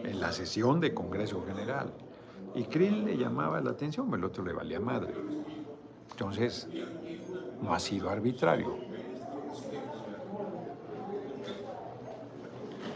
[0.04, 1.92] en la sesión de Congreso General.
[2.54, 5.12] Y Krill le llamaba la atención, el otro le valía madre.
[6.12, 6.68] Entonces,
[7.60, 8.78] no ha sido arbitrario.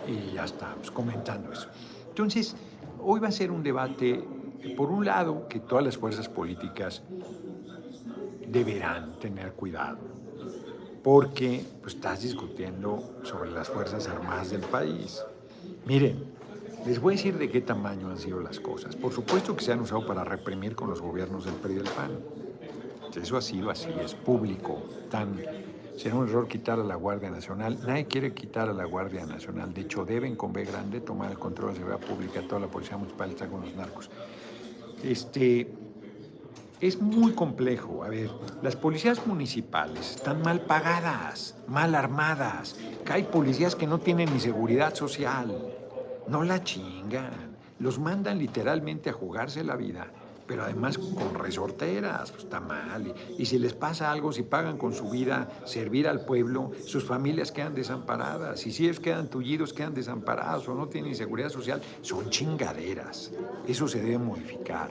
[0.06, 1.68] Y ya estamos comentando eso.
[2.08, 2.56] Entonces,
[3.00, 4.24] hoy va a ser un debate
[4.76, 7.02] por un lado, que todas las fuerzas políticas
[8.46, 9.98] deberán tener cuidado,
[11.02, 15.22] porque pues, estás discutiendo sobre las Fuerzas Armadas del país.
[15.86, 16.24] Miren,
[16.86, 18.96] les voy a decir de qué tamaño han sido las cosas.
[18.96, 22.18] Por supuesto que se han usado para reprimir con los gobiernos del PRI del PAN.
[23.20, 25.36] Eso ha sido así, es público, tan
[26.00, 27.78] Será un error quitar a la Guardia Nacional.
[27.86, 29.74] Nadie quiere quitar a la Guardia Nacional.
[29.74, 32.40] De hecho, deben con B grande tomar el control de la seguridad pública.
[32.40, 34.08] Toda la policía municipal está con los narcos.
[35.02, 35.72] Este,
[36.80, 38.04] es muy complejo.
[38.04, 38.30] A ver,
[38.62, 42.76] las policías municipales están mal pagadas, mal armadas.
[43.10, 45.54] Hay policías que no tienen ni seguridad social.
[46.28, 47.56] No la chingan.
[47.78, 50.08] Los mandan literalmente a jugarse la vida,
[50.50, 53.14] pero además con resorteras, pues está mal.
[53.38, 57.52] Y, si les pasa algo, si pagan con su vida servir al pueblo, sus familias
[57.52, 58.66] quedan desamparadas.
[58.66, 63.30] Y si ellos quedan tullidos, quedan desamparados o no tienen seguridad social, son chingaderas.
[63.68, 64.90] Eso se debe modificar.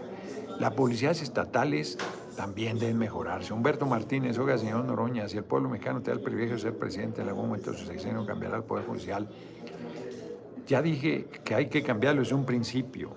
[0.62, 1.98] Las policías estatales
[2.38, 3.52] también deben mejorarse.
[3.52, 6.78] Humberto Martínez, oiga, señor Noroña, si el pueblo mexicano te da el privilegio de ser
[6.78, 9.28] presidente, en algún momento su sexenio cambiará el Poder Judicial.
[10.68, 13.12] Ya dije que hay que cambiarlo desde un principio,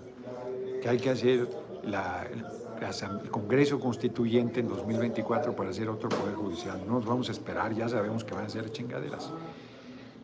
[0.82, 6.80] que hay que hacer el Congreso Constituyente en 2024 para hacer otro Poder Judicial.
[6.86, 9.30] No nos vamos a esperar, ya sabemos que van a ser chingaderas.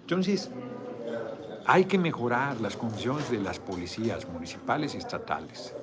[0.02, 0.50] Entonces,
[1.66, 5.74] hay que mejorar las condiciones de las policías municipales y estatales.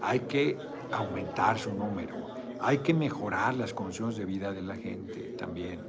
[0.00, 0.56] Hay que
[0.92, 2.14] aumentar su número.
[2.60, 5.80] Hay que mejorar las condiciones de vida de la gente también.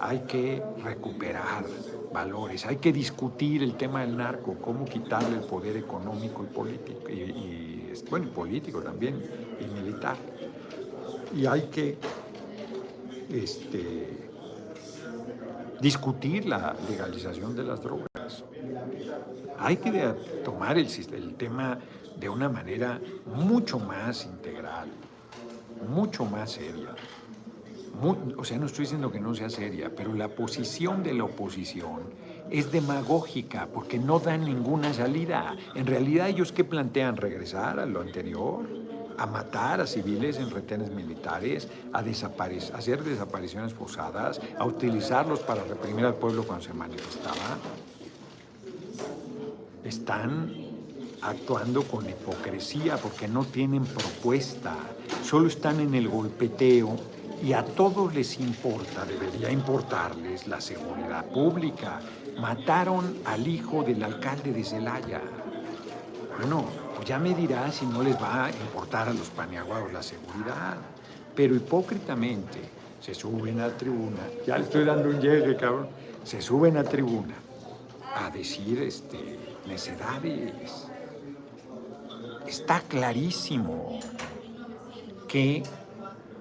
[0.00, 1.64] Hay que recuperar
[2.12, 2.64] valores.
[2.64, 7.65] Hay que discutir el tema del narco, cómo quitarle el poder económico y político, y,
[8.08, 9.22] bueno, político también,
[9.60, 10.16] y militar.
[11.34, 11.98] Y hay que
[13.30, 14.28] este,
[15.80, 18.44] discutir la legalización de las drogas.
[19.58, 19.90] Hay que
[20.44, 21.78] tomar el, el tema
[22.18, 23.00] de una manera
[23.34, 24.88] mucho más integral,
[25.88, 26.94] mucho más seria.
[28.36, 32.02] o sea, no estoy diciendo que no sea seria, pero la posición de la oposición
[32.50, 35.56] es demagógica porque no dan ninguna salida.
[35.74, 38.64] En realidad ellos que plantean regresar a lo anterior,
[39.18, 45.64] a matar a civiles en retenes militares, a, a hacer desapariciones forzadas, a utilizarlos para
[45.64, 47.58] reprimir al pueblo cuando se manifestaba
[49.86, 50.52] están
[51.22, 54.76] actuando con hipocresía porque no tienen propuesta,
[55.22, 56.96] solo están en el golpeteo
[57.42, 62.00] y a todos les importa, debería importarles la seguridad pública.
[62.38, 65.20] Mataron al hijo del alcalde de Celaya.
[66.38, 70.02] Bueno, pues ya me dirá si no les va a importar a los paneaguados la
[70.02, 70.76] seguridad.
[71.34, 72.60] Pero hipócritamente
[73.00, 75.88] se suben a tribuna, ya le estoy dando un llegue, cabrón,
[76.24, 77.34] se suben a tribuna
[78.14, 80.88] a decir este, necedades.
[82.46, 84.00] Está clarísimo
[85.28, 85.62] que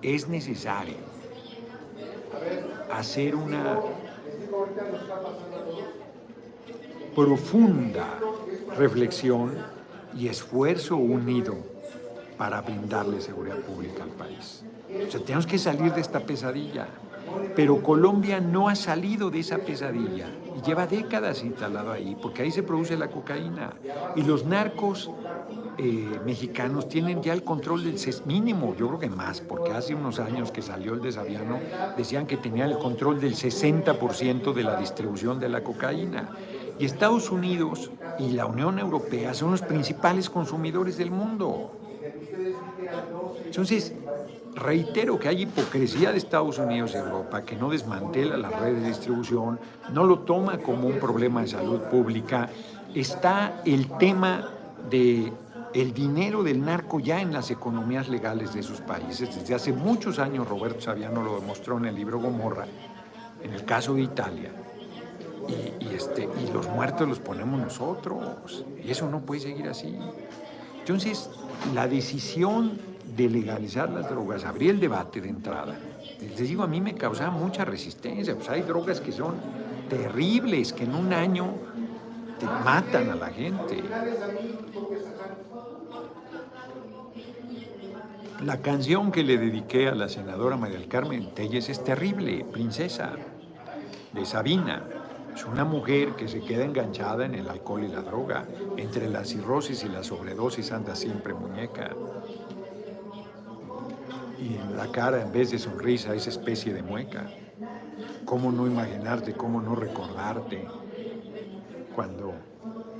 [0.02, 0.96] es necesario
[2.92, 3.80] hacer una
[7.16, 8.20] profunda
[8.78, 9.54] reflexión
[10.16, 11.56] y esfuerzo unido
[12.38, 14.64] para brindarle seguridad pública al país.
[15.08, 16.88] O sea, tenemos que salir de esta pesadilla.
[17.56, 22.52] Pero Colombia no ha salido de esa pesadilla y lleva décadas instalado ahí, porque ahí
[22.52, 23.74] se produce la cocaína.
[24.16, 25.10] Y los narcos
[25.78, 30.20] eh, mexicanos tienen ya el control del mínimo, yo creo que más, porque hace unos
[30.20, 31.60] años que salió el desaviano,
[31.98, 36.30] decían que tenían el control del 60% de la distribución de la cocaína.
[36.78, 41.72] Y Estados Unidos y la Unión Europea son los principales consumidores del mundo.
[43.46, 43.94] Entonces,
[44.56, 48.88] reitero que hay hipocresía de Estados Unidos y Europa que no desmantela las redes de
[48.90, 49.60] distribución,
[49.92, 52.50] no lo toma como un problema de salud pública.
[52.94, 54.50] Está el tema
[54.90, 55.32] de
[55.74, 59.36] el dinero del narco ya en las economías legales de esos países.
[59.36, 62.66] Desde hace muchos años Roberto Saviano lo demostró en el libro Gomorra,
[63.44, 64.52] en el caso de Italia.
[65.48, 68.66] Y, este, y los muertos los ponemos nosotros.
[68.84, 69.96] Y eso no puede seguir así.
[70.80, 71.30] Entonces,
[71.74, 72.80] la decisión
[73.16, 75.76] de legalizar las drogas, abrí el debate de entrada.
[76.20, 78.36] Les digo, a mí me causaba mucha resistencia.
[78.36, 79.36] Pues hay drogas que son
[79.90, 81.54] terribles, que en un año
[82.40, 83.84] te matan a la gente.
[88.44, 93.14] La canción que le dediqué a la senadora María del Carmen Telles es terrible, Princesa,
[94.12, 94.84] de Sabina.
[95.36, 98.46] Es una mujer que se queda enganchada en el alcohol y la droga.
[98.78, 101.92] Entre la cirrosis y la sobredosis anda siempre muñeca
[104.40, 107.30] y en la cara, en vez de sonrisa, esa especie de mueca.
[108.26, 110.68] ¿Cómo no imaginarte, cómo no recordarte
[111.96, 112.34] cuando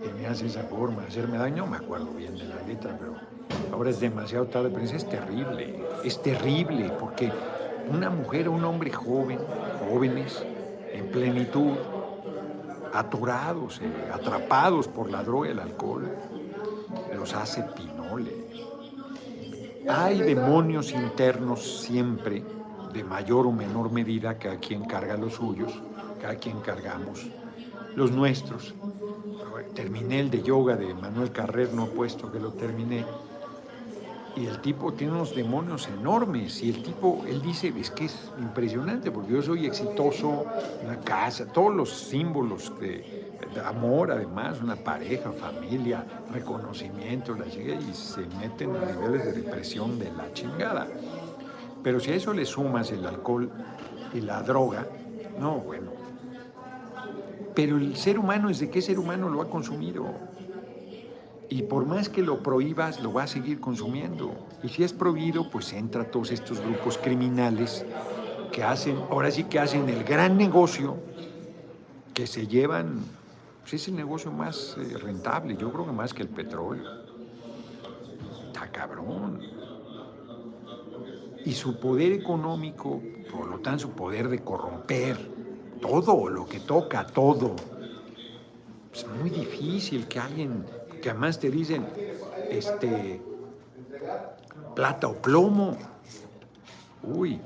[0.02, 1.66] tenías esa forma de hacerme daño?
[1.66, 3.16] No me acuerdo bien de la letra, pero
[3.72, 7.32] ahora es demasiado tarde, pero es terrible, es terrible, porque
[7.90, 9.40] una mujer o un hombre joven,
[9.90, 10.44] jóvenes,
[10.94, 11.74] en plenitud,
[12.96, 16.10] aturados, eh, atrapados por la droga el alcohol,
[17.16, 18.34] los hace pinoles.
[19.88, 22.44] Hay demonios internos siempre,
[22.94, 25.82] de mayor o menor medida, cada quien carga los suyos,
[26.22, 27.28] cada quien cargamos
[27.96, 28.74] los nuestros.
[29.74, 33.06] Terminé el de yoga de Manuel Carrer, no puesto que lo terminé.
[34.36, 36.62] Y el tipo tiene unos demonios enormes.
[36.62, 40.46] Y el tipo, él dice, es que es impresionante, porque yo soy exitoso,
[40.84, 43.26] una casa, todos los símbolos de,
[43.64, 49.98] amor además, una pareja, familia, reconocimiento, la llega y se meten en niveles de depresión
[49.98, 50.88] de la chingada.
[51.82, 53.50] Pero si a eso le sumas el alcohol
[54.14, 54.86] y la droga,
[55.40, 55.92] no, bueno.
[57.54, 60.06] Pero el ser humano, ¿desde qué ser humano lo ha consumido?
[61.50, 64.34] Y por más que lo prohíbas, lo va a seguir consumiendo.
[64.64, 67.86] Y si es prohibido, pues entra todos estos grupos criminales
[68.52, 70.98] que hacen, ahora sí que hacen el gran negocio,
[72.14, 73.04] que se llevan
[73.66, 76.88] pues es el negocio más eh, rentable, yo creo que más que el petróleo.
[78.46, 79.42] Está cabrón.
[81.44, 85.18] Y su poder económico, por lo tanto su poder de corromper
[85.82, 87.56] todo lo que toca, todo.
[88.94, 90.64] Es muy difícil que alguien,
[91.06, 91.86] que además te dicen,
[92.50, 93.22] este,
[94.74, 95.78] plata o plomo.
[97.04, 97.40] Uy,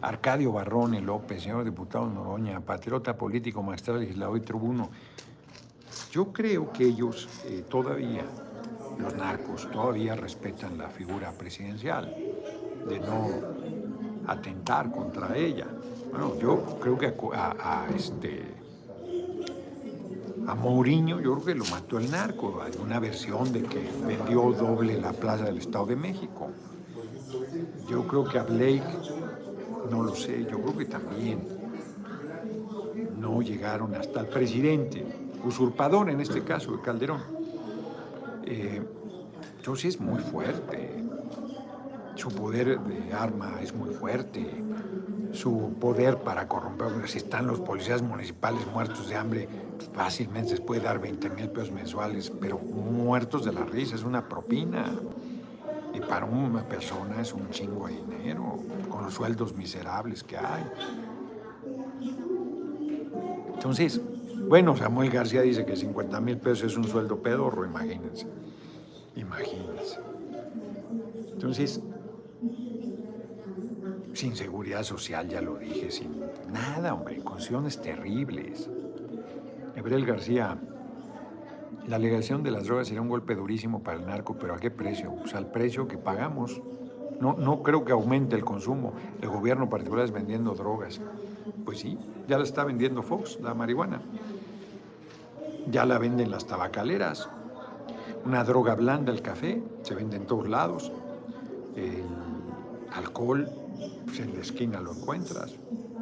[0.00, 4.88] Arcadio Barrone López, señor diputado Noroña, patriota político, magistrado legislador y tribuno.
[6.12, 8.24] Yo creo que ellos eh, todavía,
[8.98, 12.16] los narcos, todavía respetan la figura presidencial,
[12.88, 13.28] de no
[14.26, 15.66] atentar contra ella.
[16.10, 18.63] Bueno, yo creo que a, este
[20.46, 22.60] a Mourinho yo creo que lo mató el narco.
[22.62, 26.50] Hay una versión de que vendió doble la plaza del Estado de México.
[27.88, 28.82] Yo creo que a Blake
[29.90, 31.46] no lo sé, yo creo que también
[33.18, 35.04] no llegaron hasta el presidente,
[35.44, 37.22] usurpador en este caso, de Calderón.
[38.44, 38.82] Eh,
[39.58, 41.02] entonces es muy fuerte,
[42.14, 44.46] su poder de arma es muy fuerte,
[45.34, 49.48] su poder para corromper, si están los policías municipales muertos de hambre,
[49.92, 54.28] fácilmente les puede dar 20 mil pesos mensuales, pero muertos de la risa, es una
[54.28, 54.86] propina.
[55.92, 60.64] Y para una persona es un chingo de dinero, con los sueldos miserables que hay.
[63.54, 64.00] Entonces,
[64.48, 68.26] bueno, Samuel García dice que 50 mil pesos es un sueldo pedorro, imagínense.
[69.16, 69.98] Imagínense.
[71.32, 71.80] Entonces,
[74.14, 76.20] sin seguridad social, ya lo dije, sin
[76.52, 78.70] nada, hombre, condiciones terribles.
[79.76, 80.58] Gabriel García
[81.86, 84.70] la legalización de las drogas sería un golpe durísimo para el narco, pero ¿a qué
[84.70, 85.14] precio?
[85.16, 86.62] Pues al precio que pagamos
[87.20, 88.94] no, no creo que aumente el consumo.
[89.20, 91.00] El gobierno particular es vendiendo drogas.
[91.64, 94.00] Pues sí, ya la está vendiendo Fox, la marihuana.
[95.70, 97.28] Ya la venden las tabacaleras.
[98.24, 100.90] Una droga blanda, el café, se vende en todos lados.
[101.76, 102.04] El
[102.94, 103.50] alcohol,
[104.04, 105.54] pues en la esquina lo encuentras.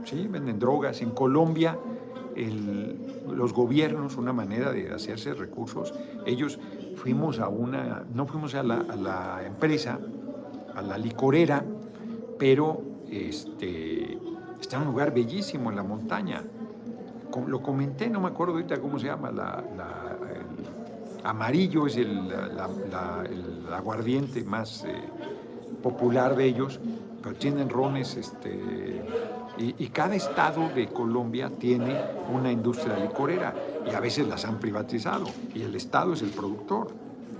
[0.04, 1.00] Sí, venden drogas.
[1.02, 1.78] En Colombia,
[3.30, 5.94] los gobiernos, una manera de hacerse recursos,
[6.26, 6.58] ellos
[6.96, 9.98] fuimos a una, no fuimos a la, a la empresa,
[10.74, 11.64] a la licorera,
[12.38, 14.18] pero este,
[14.60, 16.42] está en un lugar bellísimo en la montaña.
[17.46, 23.72] Lo comenté, no me acuerdo ahorita cómo se llama, la, el amarillo es el, el
[23.72, 24.94] aguardiente más eh,
[25.82, 26.80] popular de ellos,
[27.22, 29.02] pero tienen rones, este,
[29.58, 31.96] y, cada estado de Colombia tiene
[32.32, 33.54] una industria licorera
[33.86, 36.88] y a veces las han privatizado y el estado es el productor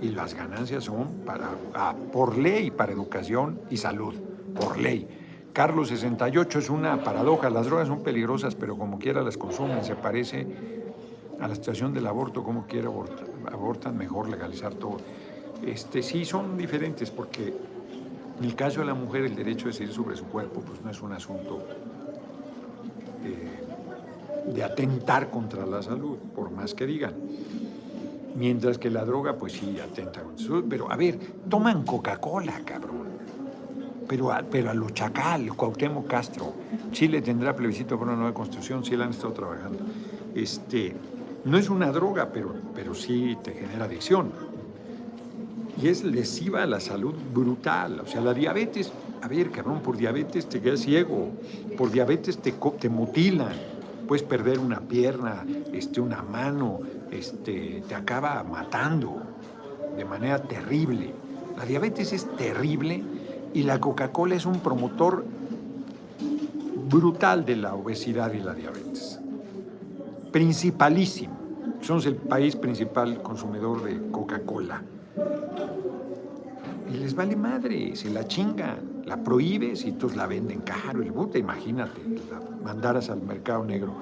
[0.01, 4.13] y las ganancias son para, ah, por ley para educación y salud,
[4.55, 5.07] por ley.
[5.53, 9.95] Carlos 68 es una paradoja, las drogas son peligrosas, pero como quiera las consumen, se
[9.95, 10.47] parece
[11.39, 12.89] a la situación del aborto, como quiera
[13.51, 14.97] abortan, mejor legalizar todo.
[15.65, 17.53] Este, sí, son diferentes porque
[18.39, 20.89] en el caso de la mujer el derecho a decidir sobre su cuerpo pues no
[20.89, 21.65] es un asunto
[24.45, 27.13] de atentar contra la salud, por más que digan.
[28.35, 30.65] Mientras que la droga, pues sí, atenta contra la salud.
[30.69, 31.19] Pero a ver,
[31.49, 33.03] toman Coca-Cola, cabrón.
[34.07, 36.53] Pero a, pero a lo chacal, Cuauhtémoc Castro.
[36.91, 39.79] Chile tendrá plebiscito por una nueva constitución, sí la han estado trabajando.
[40.35, 40.95] Este,
[41.45, 44.31] no es una droga, pero, pero sí te genera adicción.
[45.83, 47.99] Y es lesiva a la salud brutal.
[47.99, 51.31] O sea, la diabetes, a ver, cabrón, por diabetes te quedas ciego,
[51.77, 53.51] por diabetes te, te mutilan
[54.07, 56.79] puedes perder una pierna, este, una mano,
[57.11, 59.21] este, te acaba matando
[59.95, 61.13] de manera terrible.
[61.57, 63.03] La diabetes es terrible
[63.53, 65.25] y la Coca-Cola es un promotor
[66.89, 69.19] brutal de la obesidad y la diabetes.
[70.31, 71.33] Principalísimo.
[71.81, 74.81] Somos el país principal consumidor de Coca-Cola.
[76.91, 81.01] Y les vale madre, se la chingan, la prohíbes y entonces la venden caro.
[81.01, 83.93] El puta, imagínate, la mandaras al mercado negro.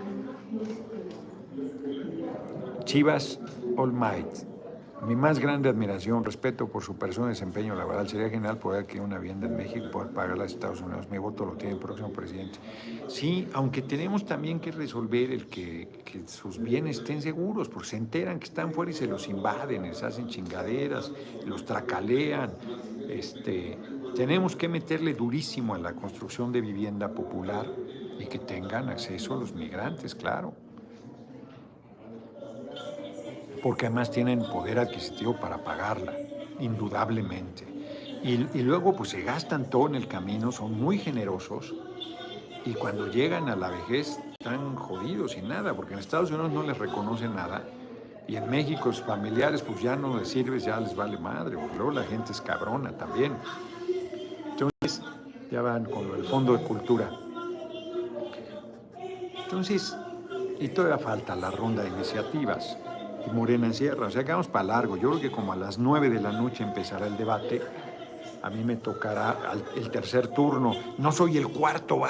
[2.85, 3.39] Chivas
[3.77, 4.50] All Might.
[5.07, 8.07] Mi más grande admiración, respeto por su persona y desempeño laboral.
[8.07, 11.09] Sería genial poder que una vivienda en México poder pagarla a Estados Unidos.
[11.09, 12.59] Mi voto lo tiene el próximo presidente.
[13.07, 17.97] Sí, aunque tenemos también que resolver el que, que sus bienes estén seguros, porque se
[17.97, 21.11] enteran que están fuera y se los invaden, les hacen chingaderas,
[21.47, 22.51] los tracalean.
[23.09, 23.79] Este,
[24.15, 27.65] tenemos que meterle durísimo a la construcción de vivienda popular
[28.19, 30.53] y que tengan acceso a los migrantes, claro.
[33.61, 36.13] Porque además tienen poder adquisitivo para pagarla,
[36.59, 37.71] indudablemente.
[38.23, 41.73] Y, luego pues se gastan todo en el camino, son muy generosos
[42.63, 46.61] y cuando llegan a la vejez están jodidos y nada, porque en Estados Unidos no
[46.61, 47.63] les reconocen nada
[48.27, 51.91] y en México sus familiares pues ya no les sirves, ya les vale madre, luego
[51.91, 53.33] la gente es cabrona también.
[54.51, 55.01] Entonces
[55.49, 57.09] ya van con el fondo de cultura.
[59.43, 59.97] Entonces,
[60.59, 62.77] y todavía falta la ronda de iniciativas.
[63.27, 64.97] Y Morena encierra, o sea que vamos para largo.
[64.97, 67.61] Yo creo que como a las nueve de la noche empezará el debate.
[68.43, 69.37] A mí me tocará
[69.75, 70.73] el tercer turno.
[70.97, 72.01] No soy el cuarto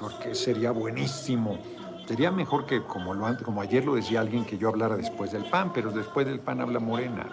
[0.00, 1.58] porque sería buenísimo.
[2.06, 5.44] Sería mejor que, como, lo, como ayer lo decía alguien, que yo hablara después del
[5.44, 7.26] PAN, pero después del PAN habla Morena.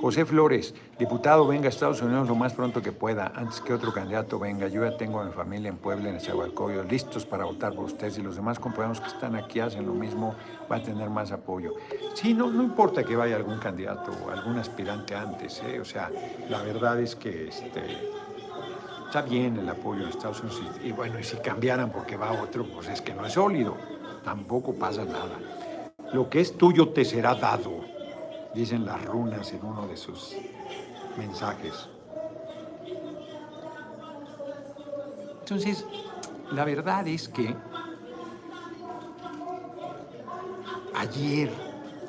[0.00, 3.92] José Flores, diputado, venga a Estados Unidos lo más pronto que pueda, antes que otro
[3.92, 4.68] candidato venga.
[4.68, 8.16] Yo ya tengo a mi familia en Puebla, en Esahualcoyo, listos para votar por ustedes
[8.18, 10.36] y los demás compañeros que están aquí hacen lo mismo,
[10.70, 11.74] va a tener más apoyo.
[12.14, 15.80] Sí, no, no importa que vaya algún candidato algún aspirante antes, ¿eh?
[15.80, 16.10] o sea,
[16.48, 17.82] la verdad es que este,
[19.06, 22.64] está bien el apoyo de Estados Unidos y bueno, y si cambiaran porque va otro,
[22.66, 23.76] pues es que no es sólido,
[24.22, 25.38] tampoco pasa nada.
[26.12, 27.87] Lo que es tuyo te será dado
[28.58, 30.34] dicen las runas en uno de sus
[31.16, 31.88] mensajes.
[35.38, 35.86] Entonces,
[36.50, 37.54] la verdad es que
[40.96, 41.52] ayer,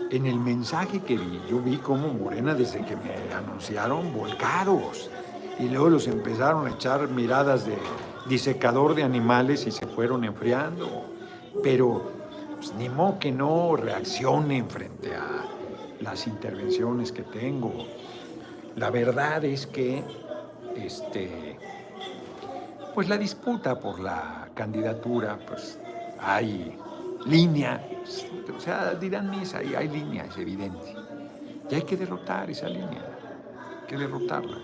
[0.09, 5.11] en el mensaje que vi, yo vi como Morena, desde que me anunciaron, volcados.
[5.59, 7.77] Y luego los empezaron a echar miradas de
[8.27, 11.05] disecador de animales y se fueron enfriando.
[11.61, 12.11] Pero
[12.55, 15.48] pues, ni modo que no reaccionen frente a
[15.99, 17.73] las intervenciones que tengo.
[18.75, 20.03] La verdad es que
[20.75, 21.57] este,
[22.93, 25.79] pues la disputa por la candidatura, pues
[26.19, 26.77] hay
[27.25, 27.83] línea,
[28.55, 30.95] o sea, dirán misa, hay línea, es evidente.
[31.69, 33.05] Y hay que derrotar esa línea,
[33.81, 34.57] hay que derrotarla,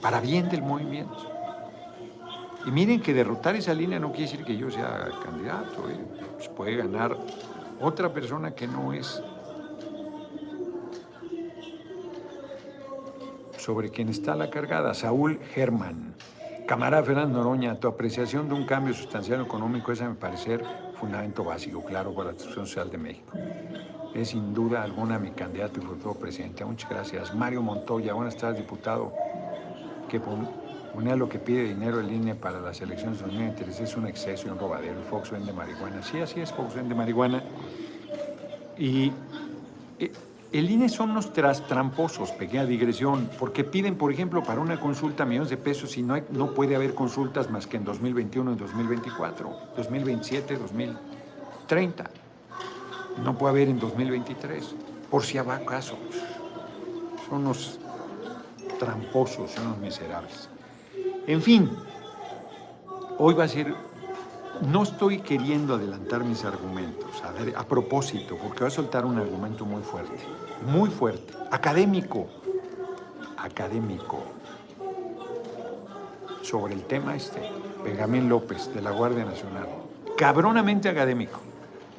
[0.00, 1.30] para bien del movimiento.
[2.64, 5.88] Y miren que derrotar esa línea no quiere decir que yo sea candidato.
[5.90, 5.98] ¿eh?
[6.36, 7.16] Pues puede ganar
[7.80, 9.20] otra persona que no es
[13.62, 16.14] sobre quien está la cargada, Saúl Germán.
[16.66, 21.44] Camarada Fernando Noroña, tu apreciación de un cambio sustancial económico es, a mi parecer, fundamento
[21.44, 23.32] básico, claro, para la institución social de México.
[24.14, 26.64] Es sin duda alguna mi candidato y futuro presidente.
[26.64, 27.34] Muchas gracias.
[27.34, 29.12] Mario Montoya, buenas tardes, diputado.
[30.08, 34.06] Que ponía lo que pide dinero en línea para las elecciones de 2023 es un
[34.06, 35.00] exceso y un robadero.
[35.08, 36.02] Fox vende marihuana.
[36.02, 37.42] Sí, así es, Fox vende marihuana.
[38.76, 39.12] Y
[40.52, 45.48] el INE son unos tramposos, pequeña digresión, porque piden, por ejemplo, para una consulta millones
[45.48, 50.56] de pesos y no, no puede haber consultas más que en 2021, en 2024, 2027,
[50.58, 52.10] 2030.
[53.24, 54.74] No puede haber en 2023,
[55.10, 55.96] por si va caso.
[57.28, 57.78] Son unos
[58.78, 60.50] tramposos, son unos miserables.
[61.26, 61.70] En fin,
[63.18, 63.74] hoy va a ser
[64.66, 69.18] no estoy queriendo adelantar mis argumentos, a, ver, a propósito, porque voy a soltar un
[69.18, 70.16] argumento muy fuerte,
[70.66, 72.26] muy fuerte, académico,
[73.36, 74.22] académico,
[76.42, 77.40] sobre el tema este,
[77.84, 79.68] Benjamín López, de la Guardia Nacional.
[80.16, 81.40] Cabronamente académico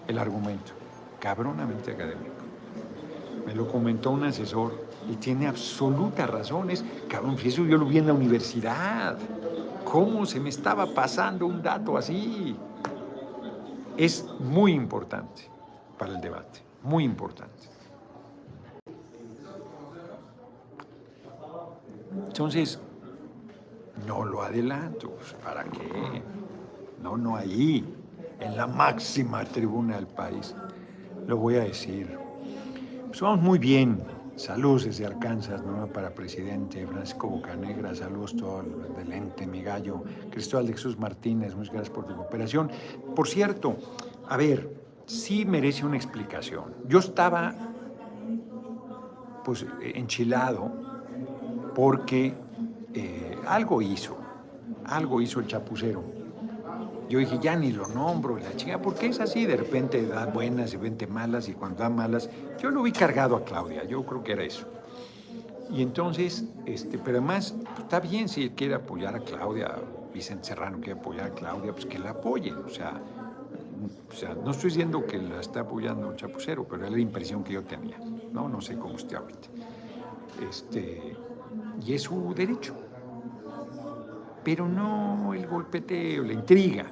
[0.07, 0.71] el argumento,
[1.19, 2.31] cabronamente académico.
[3.45, 6.69] Me lo comentó un asesor y tiene absoluta razón.
[6.69, 9.17] Es, cabrón, eso yo lo vi en la universidad
[9.93, 12.55] cómo se me estaba pasando un dato así.
[13.95, 15.43] Es muy importante
[15.99, 17.69] para el debate, muy importante.
[22.25, 22.79] Entonces,
[24.07, 26.23] no lo adelanto, pues, ¿para qué?
[26.99, 27.85] No, no ahí,
[28.39, 30.55] en la máxima tribuna del país.
[31.27, 32.17] Lo voy a decir.
[33.09, 34.03] Pues vamos muy bien,
[34.35, 35.61] Saludos desde Arkansas,
[35.93, 41.55] para presidente Francisco Bocanegra, saludos todo el del ente, mi gallo, Cristóbal de Jesús Martínez,
[41.55, 42.71] muchas gracias por tu cooperación.
[43.15, 43.77] Por cierto,
[44.27, 44.75] a ver,
[45.05, 46.73] sí merece una explicación.
[46.87, 47.53] Yo estaba,
[49.45, 50.71] pues, enchilado
[51.75, 52.33] porque
[52.93, 54.17] eh, algo hizo,
[54.85, 56.03] algo hizo el chapucero
[57.09, 60.71] yo dije, ya ni lo nombro, la chica, porque es así, de repente da buenas,
[60.71, 62.29] de repente malas, y cuando da malas,
[62.59, 64.65] yo lo vi cargado a Claudia, yo creo que era eso.
[65.71, 69.75] Y entonces, este, pero además, pues, está bien si quiere apoyar a Claudia,
[70.13, 73.01] Vicente Serrano quiere apoyar a Claudia, pues que la apoyen, o sea,
[74.09, 77.43] o sea, no estoy diciendo que la está apoyando un chapucero, pero es la impresión
[77.43, 77.97] que yo tenía,
[78.31, 78.47] ¿no?
[78.47, 79.49] No sé cómo esté ahorita.
[80.47, 81.15] Este,
[81.85, 82.75] y es su derecho
[84.43, 86.85] pero no el golpeteo, la intriga,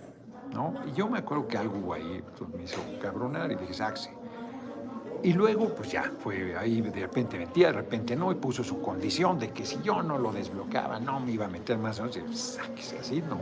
[0.54, 0.74] ¿no?
[0.88, 4.12] Y yo me acuerdo que algo ahí pues, me hizo cabronar y dije, saxe.
[5.24, 8.82] Y luego, pues ya, fue ahí, de repente metía, de repente no, y puso su
[8.82, 12.12] condición de que si yo no lo desbloqueaba, no me iba a meter más, no
[12.12, 13.40] sé, sáquese así, no.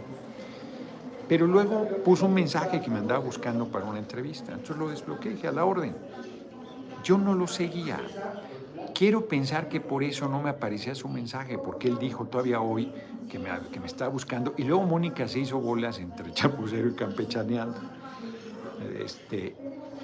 [1.29, 5.33] Pero luego puso un mensaje que me andaba buscando para una entrevista, entonces lo desbloqueé,
[5.33, 5.95] dije, a la orden.
[7.03, 7.97] Yo no lo seguía.
[8.99, 12.91] Quiero pensar que por eso no me aparecía su mensaje, porque él dijo todavía hoy
[13.31, 14.53] que me, que me estaba buscando.
[14.57, 17.79] Y luego Mónica se hizo bolas entre chapucero y campechaneando.
[19.01, 19.55] Este,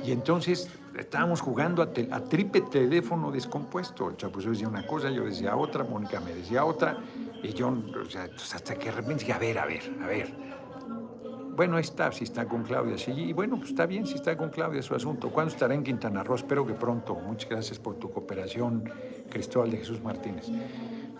[0.05, 4.11] y entonces estábamos jugando a, tripe teléfono descompuesto.
[4.11, 6.97] El chapucero decía una cosa, yo decía otra, Mónica me decía otra.
[7.43, 10.07] Y yo, o sea, pues, hasta que de repente dije, a ver, a ver, a
[10.07, 10.54] ver.
[11.55, 12.97] Bueno, está, si está con Claudia.
[12.97, 15.29] Sí, y bueno, pues está bien si está con Claudia su asunto.
[15.29, 16.35] ¿Cuándo estará en Quintana Roo?
[16.35, 17.15] Espero que pronto.
[17.15, 18.83] Muchas gracias por tu cooperación,
[19.29, 20.49] Cristóbal de Jesús Martínez.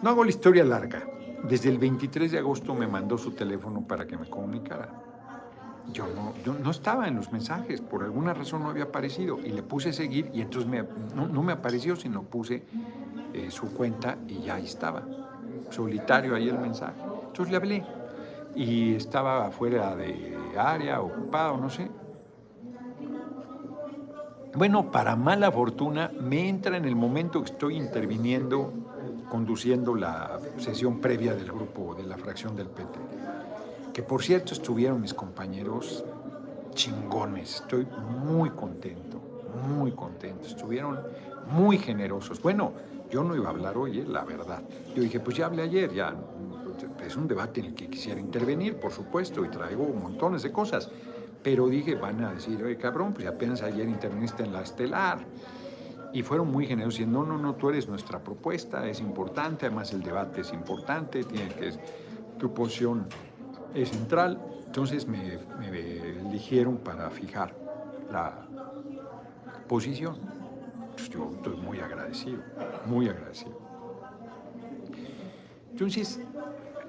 [0.02, 1.08] No hago la historia larga.
[1.48, 4.90] Desde el 23 de agosto me mandó su teléfono para que me comunicara.
[5.94, 9.50] Yo no, yo no estaba en los mensajes, por alguna razón no había aparecido y
[9.50, 10.70] le puse seguir y entonces
[11.14, 12.64] no, me apareció, sino puse
[13.34, 15.04] eh, su cuenta y ya estaba,
[15.70, 17.00] solitario ahí el mensaje.
[17.28, 17.86] Entonces le hablé
[18.56, 21.90] y estaba fuera de área, ocupado, no sé.
[24.56, 28.72] Bueno, para mala fortuna, me entra en el momento que estoy interviniendo
[29.30, 33.00] conduciendo la sesión previa del grupo de la fracción del PT.
[33.94, 36.06] Que por cierto estuvieron mis compañeros
[36.74, 37.56] chingones.
[37.56, 37.86] Estoy
[38.26, 39.20] muy contento,
[39.68, 40.48] muy contento.
[40.48, 41.00] Estuvieron
[41.52, 42.42] muy generosos.
[42.42, 42.72] Bueno,
[43.10, 44.62] yo no iba a hablar hoy, eh, la verdad.
[44.96, 46.14] Yo dije, pues ya hablé ayer, ya.
[47.06, 50.90] Es un debate en el que quisiera intervenir, por supuesto, y traigo montones de cosas.
[51.44, 55.20] Pero dije, van a decir, oye, cabrón, pues apenas ayer interviniste en la estelar
[56.12, 59.92] y fueron muy generosos diciendo, no, no, no, tú eres nuestra propuesta, es importante, además
[59.94, 61.54] el debate es importante, tiene
[62.40, 63.08] tu posición
[63.74, 64.42] es central.
[64.66, 65.70] Entonces me, me
[66.28, 67.54] eligieron para fijar
[68.12, 68.48] la
[69.68, 70.18] posición.
[70.96, 72.42] Pues yo estoy muy agradecido,
[72.86, 73.60] muy agradecido.
[75.72, 76.22] Entonces,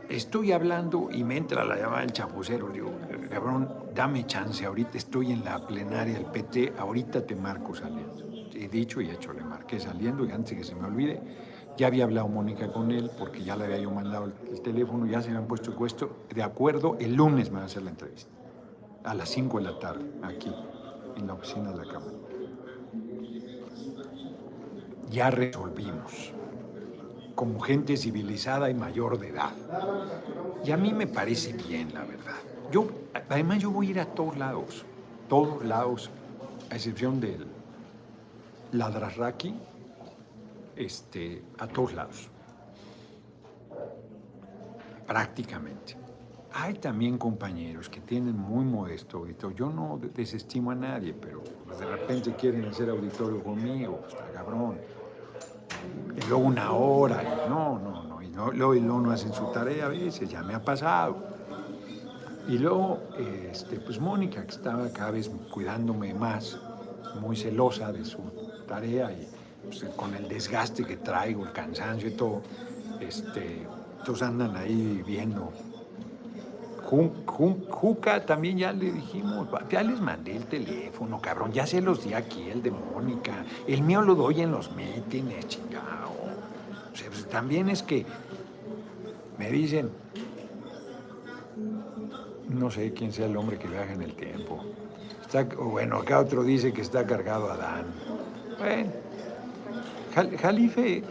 [0.09, 2.69] estoy hablando y me entra la llamada del chapucero.
[2.69, 2.93] Digo,
[3.31, 8.25] cabrón, dame chance, ahorita estoy en la plenaria del PT, ahorita te marco saliendo.
[8.55, 11.21] He dicho y hecho, le marqué saliendo y antes que se me olvide,
[11.77, 15.21] ya había hablado Mónica con él porque ya le había yo mandado el, teléfono, ya
[15.21, 18.31] se han puesto puesto de acuerdo, el lunes me va a hacer la entrevista,
[19.05, 20.53] a las 5 de la tarde, aquí,
[21.17, 22.17] en la oficina de la Cámara.
[25.11, 26.33] Ya resolvimos
[27.37, 29.53] como gente civilizada y mayor de edad.
[30.65, 32.39] Y a mí me parece bien, la verdad.
[32.73, 32.89] Yo,
[33.29, 34.85] además, yo voy a ir a todos lados,
[35.29, 36.11] todos lados,
[36.71, 37.47] a excepción del
[38.73, 39.55] Ladrarraki,
[40.75, 42.29] este, a todos lados.
[45.07, 45.95] Prácticamente.
[46.55, 49.57] Hay también compañeros que tienen muy modesto auditorio.
[49.57, 51.43] Yo no desestimo a nadie, pero
[51.79, 54.79] de repente quieren hacer auditorio conmigo, está cabrón
[56.17, 59.89] y luego una hora, y no, no, no, y luego, no hacen su tarea a
[59.89, 61.17] veces, ya me ha pasado.
[62.49, 63.01] Y luego,
[63.51, 66.59] este, pues Mónica, que estaba cada vez cuidándome más,
[67.21, 68.19] muy celosa de su
[68.69, 69.27] tarea y
[69.65, 72.43] pues, con el desgaste que traigo, el cansancio y todo,
[73.01, 73.67] este,
[74.05, 75.51] todos andan ahí viendo
[76.87, 82.15] Juca también ya le dijimos, ya les mandé el teléfono, cabrón, ya se los di
[82.15, 83.45] aquí, el de Mónica.
[83.67, 86.15] El mío lo doy en los mítines, chingado.
[86.93, 88.07] Pues, también es que
[89.37, 89.91] me dicen,
[92.49, 94.65] no sé quién sea el hombre que viaja en el tiempo.
[95.23, 97.87] Está, bueno, acá otro dice que está cargado Adán.
[98.59, 98.93] Bueno,
[100.41, 101.03] Jalife,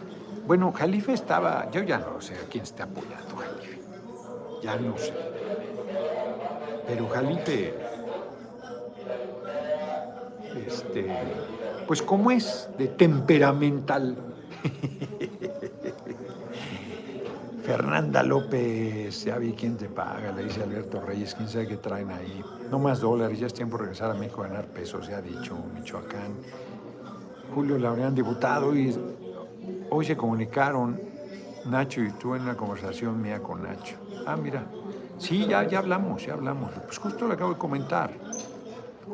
[0.47, 3.81] bueno, Jalife estaba, yo ya no sé a quién está apoyando Jalife.
[4.63, 5.34] Ya no sé.
[6.87, 7.73] Pero Jalife,
[10.67, 11.07] este,
[11.87, 14.17] pues como es de temperamental.
[17.65, 22.11] Fernanda López, ya vi quién te paga, le dice Alberto Reyes, quién sabe qué traen
[22.11, 22.43] ahí.
[22.69, 25.21] No más dólares, ya es tiempo de regresar a México a ganar pesos, se ha
[25.21, 26.35] dicho, Michoacán.
[27.55, 28.95] Julio Laureán, diputado, y
[29.89, 31.01] hoy se comunicaron
[31.65, 33.95] Nacho y tú en una conversación mía con Nacho.
[34.27, 34.67] Ah, mira,
[35.17, 36.71] Sí, ya, ya hablamos, ya hablamos.
[36.85, 38.11] Pues justo lo acabo de comentar.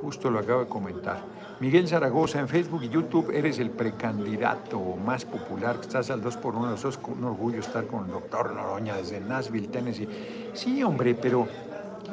[0.02, 1.22] Justo lo acabo de comentar.
[1.60, 6.56] Miguel Zaragoza, en Facebook y YouTube eres el precandidato más popular, estás al 2 por
[6.56, 10.08] 1 sos un orgullo estar con el doctor Noroña desde Nashville, Tennessee.
[10.54, 11.48] Sí, hombre, pero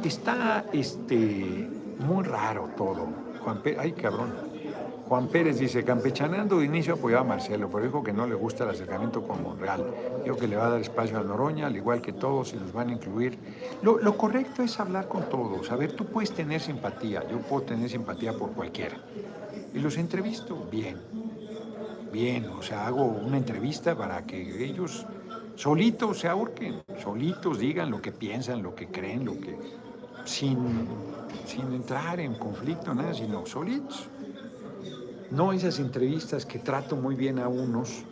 [0.05, 1.67] está este,
[2.01, 3.07] muy raro todo.
[3.43, 4.35] Juan Pérez, ay cabrón,
[5.09, 8.65] Juan Pérez dice, campechaneando de inicio apoyaba a Marcelo, pero dijo que no le gusta
[8.65, 9.83] el acercamiento con Monreal.
[10.23, 12.75] Dijo que le va a dar espacio a Noroña, al igual que todos, y los
[12.75, 13.39] van a incluir.
[13.83, 15.73] Lo, lo, correcto es hablar con todos.
[15.73, 18.99] A ver, tú puedes tener simpatía, yo puedo tener simpatía por cualquiera.
[19.73, 20.99] Y los entrevisto bien,
[22.13, 22.45] bien.
[22.51, 25.07] O sea, hago una entrevista para que ellos
[25.57, 29.57] solitos se ahorquen, solitos digan lo que piensan, lo que creen, lo que...
[30.27, 30.59] Sin,
[31.47, 34.11] sin entrar en conflicto, nada, sino solitos.
[35.31, 38.03] No esas entrevistas que trato muy bien a unos.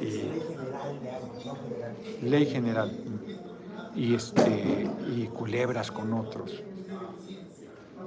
[0.00, 0.40] Eh,
[2.22, 2.90] ley general.
[3.94, 6.62] Y, este, y culebras con otros.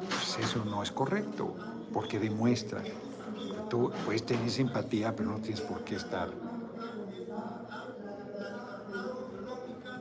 [0.10, 1.56] Pues eso no es correcto,
[1.94, 2.94] porque demuestra que
[3.70, 6.30] tú puedes tener simpatía, pero no tienes por qué estar.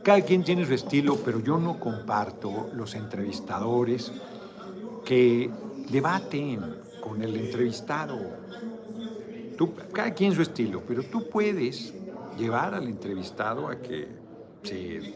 [0.02, 4.10] Cada quien tiene su estilo, pero yo no comparto los entrevistadores
[5.04, 5.48] que
[5.90, 8.18] debaten con el entrevistado.
[9.92, 11.92] Cada quien su estilo, pero tú puedes
[12.38, 14.08] llevar al entrevistado a que
[14.62, 15.14] se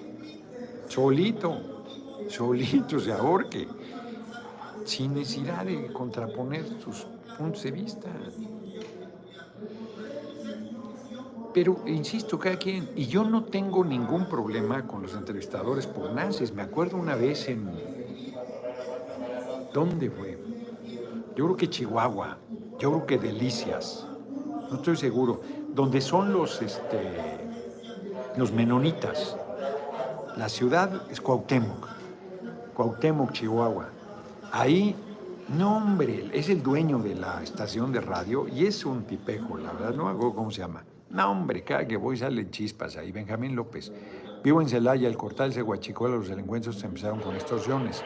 [0.88, 1.84] solito,
[2.28, 3.66] solito se ahorque,
[4.84, 7.06] sin necesidad de contraponer sus
[7.38, 8.08] puntos de vista.
[11.52, 16.52] Pero, insisto, cada quien, y yo no tengo ningún problema con los entrevistadores por nazis.
[16.52, 17.70] Me acuerdo una vez en,
[19.72, 20.45] ¿dónde fue?
[21.36, 22.38] Yo creo que Chihuahua,
[22.78, 24.06] yo creo que Delicias,
[24.70, 27.12] no estoy seguro, donde son los, este,
[28.38, 29.36] los menonitas.
[30.38, 31.88] La ciudad es Cuauhtémoc,
[32.74, 33.90] Cuauhtémoc, Chihuahua.
[34.50, 34.96] Ahí,
[35.50, 39.72] no hombre, es el dueño de la estación de radio y es un tipejo, la
[39.72, 40.84] verdad, no hago cómo se llama.
[41.10, 43.12] No, hombre, cada que voy salen chispas ahí.
[43.12, 43.92] Benjamín López.
[44.42, 48.02] Vivo en Celaya, el cortal de Huachicola, los delincuentes empezaron con extorsiones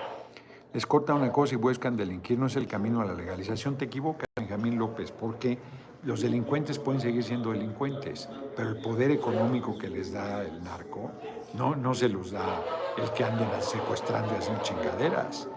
[0.73, 3.77] les corta una cosa y buscan delinquir, no es el camino a la legalización.
[3.77, 5.59] Te equivocas, Benjamín López, porque
[6.05, 11.11] los delincuentes pueden seguir siendo delincuentes, pero el poder económico que les da el narco
[11.55, 12.63] no, no se los da
[12.97, 15.49] el que anden secuestrando y haciendo chingaderas.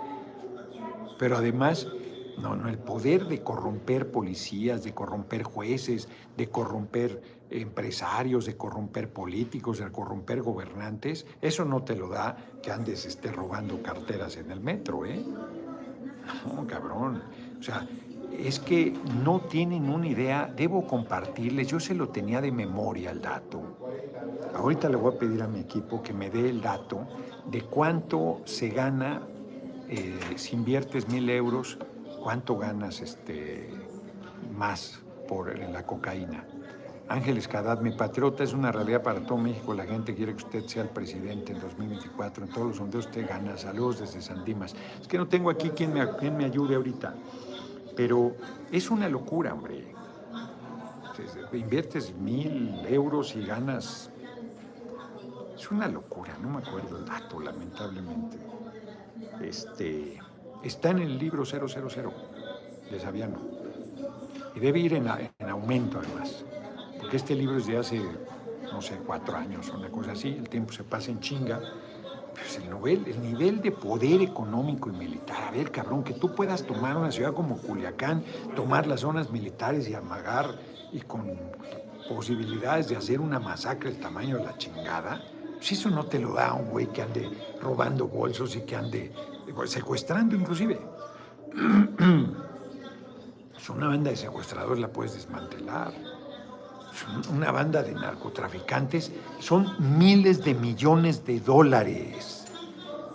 [1.20, 1.88] Pero además,
[2.36, 7.22] No, no, el poder de corromper policías, de corromper jueces, de corromper
[7.62, 13.32] empresarios, de corromper políticos, de corromper gobernantes, eso no te lo da que andes esté
[13.32, 15.24] robando carteras en el metro, ¿eh?
[16.46, 17.22] No, cabrón.
[17.60, 17.88] O sea,
[18.32, 18.94] es que
[19.24, 23.62] no tienen una idea, debo compartirles, yo se lo tenía de memoria el dato.
[24.56, 27.08] Ahorita le voy a pedir a mi equipo que me dé el dato
[27.46, 29.22] de cuánto se gana
[29.90, 31.78] eh, si inviertes mil euros,
[32.22, 33.70] cuánto ganas este,
[34.56, 36.48] más por la cocaína.
[37.10, 39.74] Ángeles Cadad, mi patriota es una realidad para todo México.
[39.74, 42.46] La gente quiere que usted sea el presidente en 2024.
[42.46, 43.58] En todos los sondeos usted gana.
[43.58, 44.74] Saludos desde San Dimas.
[45.02, 47.14] Es que no tengo aquí quien me, quien me ayude ahorita.
[47.96, 48.36] Pero
[48.72, 49.94] es una locura, hombre.
[51.52, 54.10] Inviertes mil euros y ganas.
[55.56, 58.38] Es una locura, no me acuerdo el dato, lamentablemente.
[59.42, 60.20] Este,
[60.64, 61.68] está en el libro 000
[62.90, 63.38] de Sabiano.
[64.56, 66.44] Y debe ir en, en aumento, además.
[67.14, 68.02] Porque este libro es de hace,
[68.72, 70.30] no sé, cuatro años o una cosa así.
[70.30, 71.62] El tiempo se pasa en chinga
[72.34, 76.34] pues el, nivel, el nivel de poder económico y militar, a ver, cabrón, que tú
[76.34, 78.24] puedas tomar una ciudad como Culiacán,
[78.56, 80.56] tomar las zonas militares y amagar
[80.92, 81.40] y con
[82.10, 85.22] posibilidades de hacer una masacre del tamaño de la chingada,
[85.60, 87.30] si eso no te lo da un güey que ande
[87.62, 89.14] robando bolsos y que ande
[89.54, 90.82] pues, secuestrando inclusive.
[93.56, 95.94] Es una banda de secuestradores la puedes desmantelar
[97.32, 102.46] una banda de narcotraficantes, son miles de millones de dólares.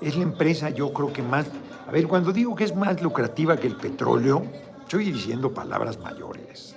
[0.00, 1.46] Es la empresa, yo creo que más...
[1.86, 4.42] A ver, cuando digo que es más lucrativa que el petróleo,
[4.82, 6.76] estoy diciendo palabras mayores.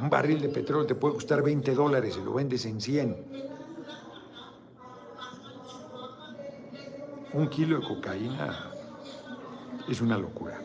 [0.00, 3.16] Un barril de petróleo te puede costar 20 dólares y lo vendes en 100.
[7.32, 8.70] Un kilo de cocaína
[9.88, 10.60] es una locura.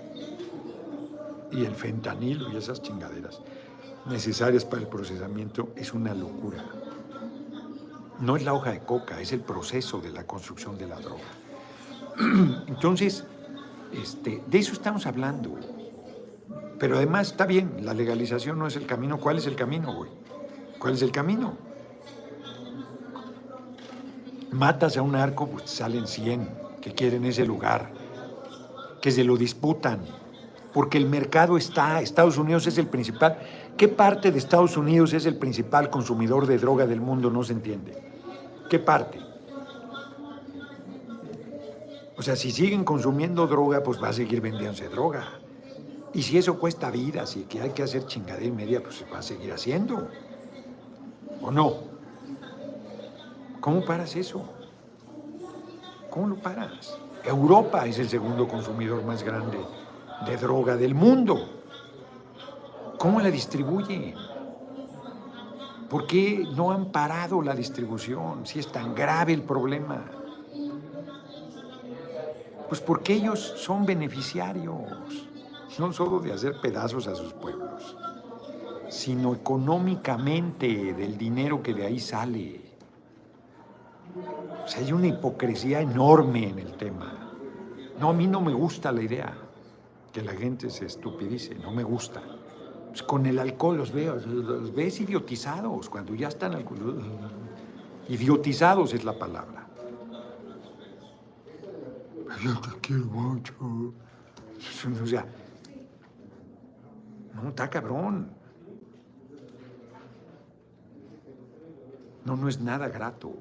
[1.52, 3.42] Y el fentanilo y esas chingaderas
[4.08, 6.64] necesarias para el procesamiento es una locura.
[8.20, 11.24] No es la hoja de coca, es el proceso de la construcción de la droga.
[12.68, 13.26] Entonces,
[13.92, 15.56] este, de eso estamos hablando.
[16.80, 19.20] Pero además está bien, la legalización no es el camino.
[19.20, 20.12] ¿Cuál es el camino, güey?
[20.80, 21.58] ¿Cuál es el camino?
[24.52, 26.50] Matas a un arco, pues salen 100
[26.82, 27.92] que quieren ese lugar,
[29.02, 30.02] que se lo disputan,
[30.74, 33.40] porque el mercado está, Estados Unidos es el principal.
[33.78, 37.30] ¿Qué parte de Estados Unidos es el principal consumidor de droga del mundo?
[37.30, 38.02] No se entiende.
[38.70, 39.20] ¿Qué parte?
[42.18, 45.26] O sea, si siguen consumiendo droga, pues va a seguir vendiéndose droga.
[46.14, 49.06] Y si eso cuesta vidas y que hay que hacer chingadera y media, pues se
[49.06, 50.08] va a seguir haciendo.
[51.42, 51.74] ¿O no?
[53.60, 54.48] ¿Cómo paras eso?
[56.10, 56.98] ¿Cómo lo paras?
[57.26, 59.58] Europa es el segundo consumidor más grande
[60.26, 61.65] de droga del mundo.
[62.98, 64.16] ¿Cómo la distribuyen?
[65.90, 70.04] ¿Por qué no han parado la distribución si es tan grave el problema?
[72.68, 75.30] Pues porque ellos son beneficiarios,
[75.78, 77.96] no solo de hacer pedazos a sus pueblos,
[78.90, 82.62] sino económicamente del dinero que de ahí sale.
[84.64, 87.14] O sea, hay una hipocresía enorme en el tema.
[88.00, 89.38] No, a mí no me gusta la idea
[90.12, 92.22] que la gente se estupidice, no me gusta.
[92.96, 97.04] Pues con el alcohol los veo, los ves idiotizados, cuando ya están alcohol.
[98.08, 99.68] Idiotizados es la palabra.
[102.42, 103.54] Yo te quiero mucho.
[103.60, 105.26] O sea,
[107.34, 108.30] no, está cabrón.
[112.24, 113.34] No, no es nada grato.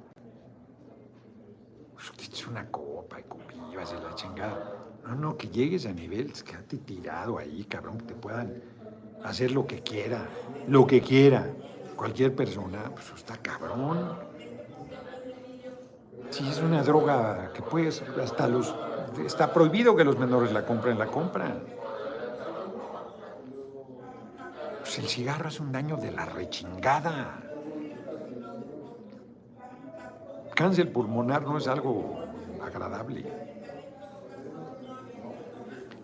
[2.19, 4.85] Es una copa y copillas y la chingada.
[5.05, 8.74] No, no, que llegues a nivel, quédate tirado ahí, cabrón, que te puedan
[9.25, 10.29] hacer lo que quiera,
[10.69, 11.51] lo que quiera.
[11.97, 14.19] Cualquier persona, pues está cabrón.
[16.31, 18.75] Si es una droga que puedes, hasta los,
[19.25, 21.63] está prohibido que los menores la compren, la compran.
[24.81, 27.41] Pues el cigarro es un daño de la rechingada.
[30.55, 32.21] Cáncer pulmonar no es algo
[32.63, 33.25] agradable.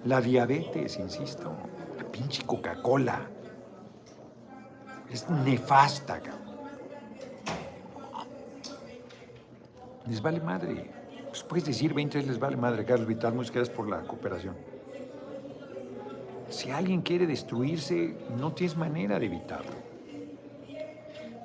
[0.05, 1.53] La diabetes, insisto,
[2.21, 3.19] pinche Coca-Cola.
[5.11, 6.41] Es nefasta, cabrón.
[10.07, 10.91] Les vale madre.
[11.29, 14.55] Pues puedes decir 20 les vale madre, Carlos Vital, muchas gracias por la cooperación.
[16.49, 19.77] Si alguien quiere destruirse, no tienes manera de evitarlo.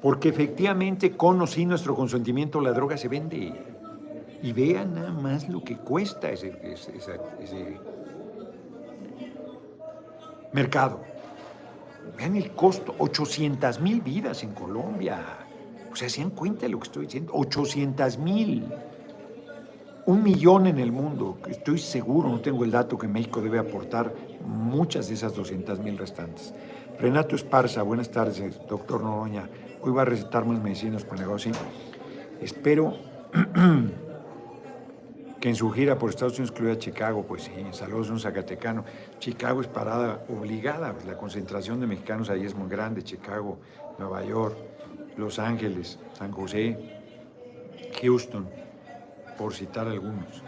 [0.01, 3.53] Porque efectivamente, con o sin nuestro consentimiento, la droga se vende.
[4.41, 6.51] Y vean nada más lo que cuesta ese
[10.55, 11.01] Mercado.
[12.17, 15.21] Vean el costo, 800 mil vidas en Colombia.
[15.91, 17.33] O sea, ¿se dan cuenta de lo que estoy diciendo?
[17.35, 18.65] 800 mil.
[20.05, 21.39] Un millón en el mundo.
[21.49, 24.13] Estoy seguro, no tengo el dato que México debe aportar
[24.45, 26.53] muchas de esas 200 mil restantes.
[27.01, 29.49] Renato Esparza, buenas tardes, doctor Noroña.
[29.81, 31.51] Hoy va a recetar más medicinas para negocio.
[32.39, 32.93] Espero
[35.41, 38.85] que en su gira por Estados Unidos incluya Chicago, pues sí, saludos de un zacatecano.
[39.26, 43.57] Chicago es parada obligada, pues la concentración de mexicanos ahí es muy grande, Chicago,
[43.97, 44.55] Nueva York,
[45.17, 47.01] Los Ángeles, San José,
[48.03, 48.47] Houston,
[49.36, 50.43] por citar algunos.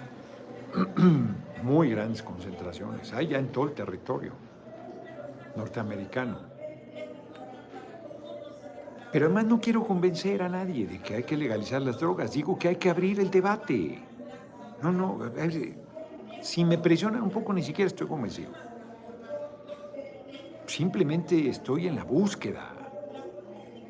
[1.64, 4.34] muy grandes concentraciones, hay ya en todo el territorio
[5.56, 6.38] norteamericano.
[9.12, 12.60] Pero además no quiero convencer a nadie de que hay que legalizar las drogas, digo
[12.60, 14.04] que hay que abrir el debate.
[14.84, 15.18] No, no,
[16.44, 18.67] si me presiona un poco ni siquiera estoy convencido.
[20.68, 22.74] Simplemente estoy en la búsqueda,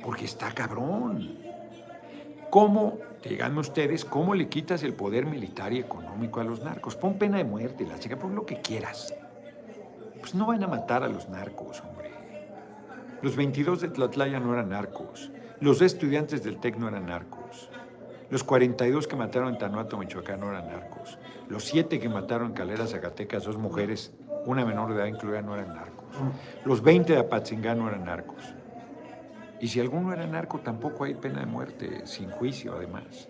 [0.03, 1.39] porque está cabrón.
[2.51, 6.95] ¿Cómo, díganme ustedes, cómo le quitas el poder militar y económico a los narcos?
[6.95, 9.13] Pon pena de muerte, la chica, pon lo que quieras.
[10.19, 12.11] Pues no van a matar a los narcos, hombre.
[13.23, 15.31] Los 22 de Tlatlaya no eran narcos.
[15.59, 17.71] Los estudiantes del TEC no eran narcos.
[18.29, 21.17] Los 42 que mataron en Tanuato, Michoacán, no eran narcos.
[21.49, 24.13] Los 7 que mataron en Calera, Zacatecas, dos mujeres,
[24.45, 25.96] una menor de edad incluida, no eran narcos.
[26.65, 28.43] Los 20 de Apatzingán no eran narcos.
[29.59, 33.29] Y si alguno era narco, tampoco hay pena de muerte, sin juicio, además.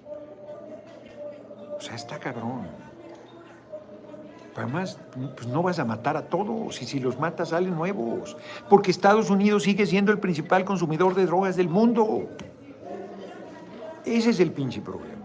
[1.77, 2.67] O sea, está cabrón.
[4.55, 4.99] además,
[5.35, 8.35] pues no vas a matar a todos, y si los matas salen nuevos,
[8.69, 12.27] porque Estados Unidos sigue siendo el principal consumidor de drogas del mundo.
[14.03, 15.17] Ese es el pinche problema.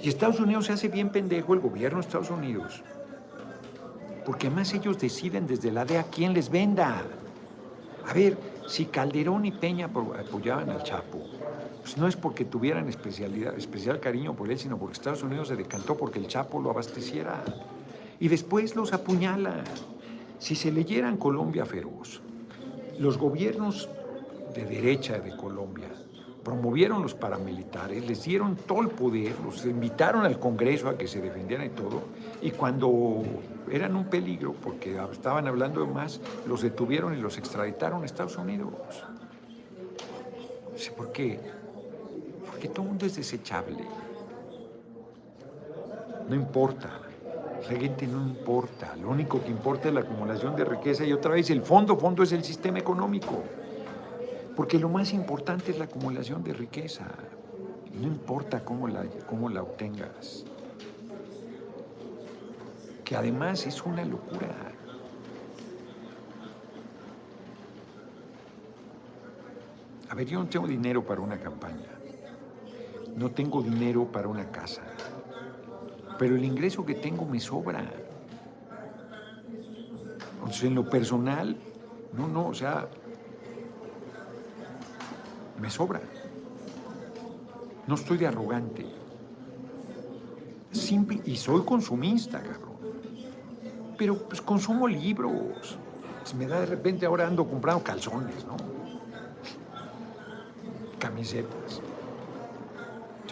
[0.00, 2.84] Y Estados Unidos se hace bien pendejo, el gobierno de Estados Unidos.
[4.28, 7.02] Porque además ellos deciden desde la DEA quién les venda.
[8.06, 11.24] A ver, si Calderón y Peña apoyaban al Chapo,
[11.80, 15.56] pues no es porque tuvieran especialidad, especial cariño por él, sino porque Estados Unidos se
[15.56, 17.42] decantó porque el Chapo lo abasteciera.
[18.20, 19.64] Y después los apuñala.
[20.38, 22.20] Si se leyeran Colombia Feroz,
[22.98, 23.88] los gobiernos
[24.54, 25.88] de derecha de Colombia
[26.48, 31.20] promovieron los paramilitares, les dieron todo el poder, los invitaron al Congreso a que se
[31.20, 32.04] defendieran y todo,
[32.40, 33.22] y cuando
[33.70, 38.38] eran un peligro, porque estaban hablando de más, los detuvieron y los extraditaron a Estados
[38.38, 38.72] Unidos.
[40.96, 41.38] ¿Por qué?
[42.46, 43.84] Porque todo el mundo es desechable.
[46.30, 46.88] No importa.
[47.68, 48.96] La gente no importa.
[48.96, 52.22] Lo único que importa es la acumulación de riqueza y otra vez el fondo, fondo
[52.22, 53.42] es el sistema económico.
[54.58, 57.06] Porque lo más importante es la acumulación de riqueza.
[57.94, 60.44] No importa cómo la, cómo la obtengas.
[63.04, 64.48] Que además es una locura.
[70.10, 71.92] A ver, yo no tengo dinero para una campaña.
[73.14, 74.82] No tengo dinero para una casa.
[76.18, 77.84] Pero el ingreso que tengo me sobra.
[80.38, 81.56] Entonces, en lo personal,
[82.12, 82.88] no, no, o sea,
[85.60, 86.00] me sobra.
[87.86, 88.84] No estoy de arrogante.
[90.70, 92.76] Simple, y soy consumista, cabrón.
[93.96, 95.78] Pero pues consumo libros.
[96.24, 98.56] Se me da de repente ahora ando comprando calzones, ¿no?
[100.98, 101.80] Camisetas.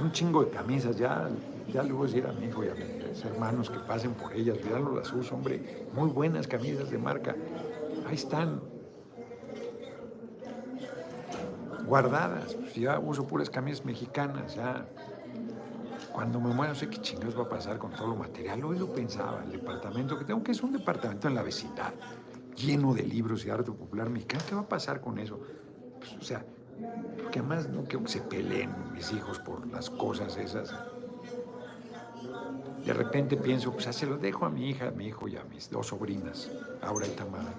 [0.01, 1.29] Un chingo de camisas, ya,
[1.73, 4.33] ya le voy a decir a mi hijo y a mis hermanos que pasen por
[4.33, 5.87] ellas, ya no las uso, hombre.
[5.95, 7.35] Muy buenas camisas de marca.
[8.07, 8.61] Ahí están,
[11.87, 12.55] guardadas.
[12.55, 14.87] Pues ya uso puras camisas mexicanas, ya.
[16.13, 18.65] Cuando me muera, no sé qué chingados va a pasar con todo lo material.
[18.65, 21.93] Hoy lo pensaba, el departamento que tengo, que es un departamento en la vecindad,
[22.57, 24.43] lleno de libros y arte popular mexicano.
[24.49, 25.39] ¿Qué va a pasar con eso?
[25.99, 26.45] Pues, o sea,
[27.31, 30.75] que además no quiero que se peleen mis hijos por las cosas esas.
[32.85, 35.45] De repente pienso, pues se lo dejo a mi hija, a mi hijo y a
[35.45, 36.51] mis dos sobrinas,
[36.83, 37.53] Aura y Tamara.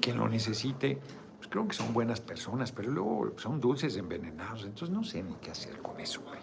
[0.00, 1.00] Quien lo necesite,
[1.48, 5.50] creo que son buenas personas, pero luego son dulces envenenados, entonces no sé ni qué
[5.50, 6.40] hacer con eso, güey.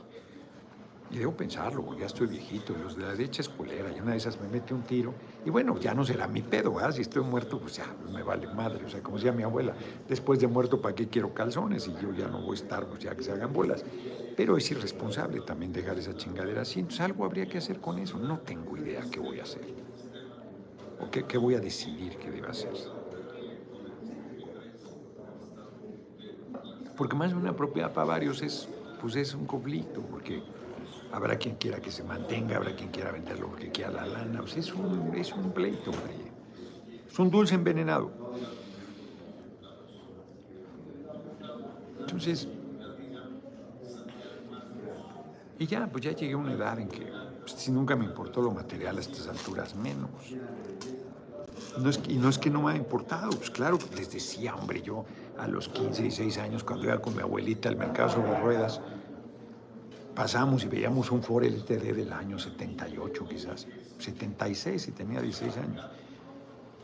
[1.12, 4.18] Y debo pensarlo, ya estoy viejito, los de la derecha es culera, y una de
[4.18, 6.92] esas me mete un tiro, y bueno, ya no será mi pedo, ¿verdad?
[6.92, 9.74] Si estoy muerto, pues ya me vale madre, o sea, como decía mi abuela,
[10.08, 11.88] después de muerto, ¿para qué quiero calzones?
[11.88, 13.84] Y yo ya no voy a estar, pues ya que se hagan bolas.
[14.38, 18.20] Pero es irresponsable también dejar esa chingadera así, entonces algo habría que hacer con eso,
[18.20, 19.64] no tengo idea qué voy a hacer,
[21.00, 22.99] o qué, qué voy a decidir que deba hacer.
[27.00, 28.68] Porque más de una propiedad para varios es,
[29.00, 30.44] pues es un conflicto, porque
[31.14, 34.42] habrá quien quiera que se mantenga, habrá quien quiera venderlo porque quiera la lana.
[34.42, 36.14] Pues es un, es un pleito, hombre.
[37.10, 38.12] Es un dulce envenenado.
[42.02, 42.50] Entonces,
[45.58, 48.42] y ya, pues ya llegué a una edad en que pues, si nunca me importó
[48.42, 50.10] lo material a estas alturas, menos.
[52.10, 55.06] Y no es que no me ha importado, pues claro, les decía, hombre, yo
[55.40, 58.82] a los 15, 16 años, cuando iba con mi abuelita al mercado sobre ruedas,
[60.14, 63.68] pasamos y veíamos un Ford LTD del año 78 quizás,
[64.00, 65.86] 76 y tenía 16 años,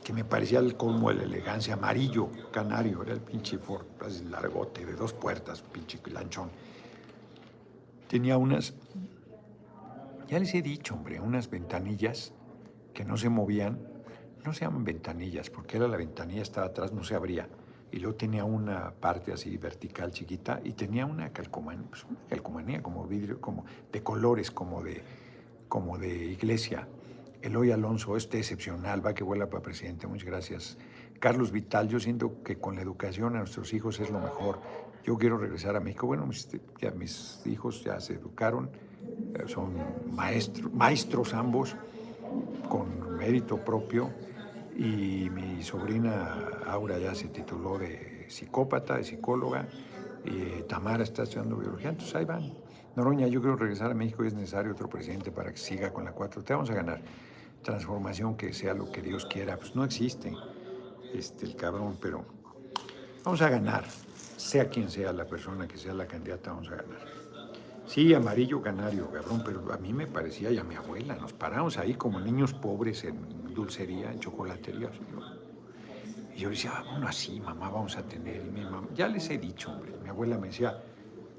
[0.03, 3.85] que me parecía el colmo de la elegancia, amarillo, canario, era el pinche Ford,
[4.29, 6.49] largote, de dos puertas, pinche lanchón.
[8.07, 8.73] Tenía unas,
[10.29, 12.31] ya les he dicho, hombre, unas ventanillas
[12.93, 13.79] que no se movían,
[14.45, 17.49] no se llaman ventanillas, porque era la ventanilla, estaba atrás, no se abría
[17.95, 22.83] y luego tenía una parte así vertical chiquita y tenía una calcomanía, pues una calcomanía
[22.83, 25.01] como vidrio, como de colores, como de,
[25.69, 26.89] como de iglesia.
[27.41, 30.77] Eloy Alonso, este excepcional, va que vuela para presidente, muchas gracias.
[31.21, 34.59] Carlos Vital, yo siento que con la educación a nuestros hijos es lo mejor.
[35.05, 36.05] Yo quiero regresar a México.
[36.05, 36.49] Bueno, mis,
[36.97, 38.71] mis hijos ya se educaron,
[39.45, 39.73] son
[40.11, 41.77] maestros, maestros ambos,
[42.67, 44.11] con mérito propio
[44.75, 46.35] y mi sobrina
[46.67, 49.67] Aura ya se tituló de psicópata, de psicóloga,
[50.25, 52.53] y Tamara está estudiando biología, entonces ahí van.
[52.95, 56.05] Noroña, yo quiero regresar a México y es necesario otro presidente para que siga con
[56.05, 57.01] la 4 Te Vamos a ganar.
[57.61, 59.57] Transformación que sea lo que Dios quiera.
[59.57, 60.33] Pues no existe
[61.13, 62.23] este, el cabrón, pero
[63.23, 63.85] vamos a ganar.
[64.37, 67.14] Sea quien sea la persona que sea la candidata, vamos a ganar.
[67.87, 71.15] Sí, amarillo canario, cabrón, pero a mí me parecía y a mi abuela.
[71.15, 74.89] Nos paramos ahí como niños pobres en dulcería, en chocolatería.
[76.35, 78.43] Y yo decía, bueno, así, mamá, vamos a tener.
[78.45, 79.93] mi mamá, ya les he dicho, hombre.
[80.03, 80.81] Mi abuela me decía,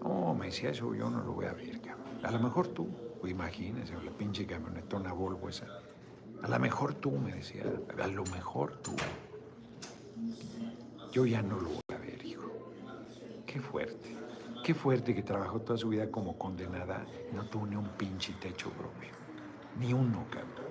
[0.02, 2.06] no, me decía eso, yo no lo voy a ver, cabrón.
[2.22, 2.88] A lo mejor tú,
[3.20, 5.66] o imagínese, la pinche camionetona Volvo esa.
[6.42, 7.64] A lo mejor tú, me decía,
[8.00, 8.94] a lo mejor tú.
[11.10, 12.70] Yo ya no lo voy a ver, hijo.
[13.46, 14.25] Qué fuerte.
[14.66, 18.68] Qué fuerte que trabajó toda su vida como condenada no tuvo ni un pinche techo
[18.70, 19.10] propio.
[19.78, 20.66] Ni uno, cabrón.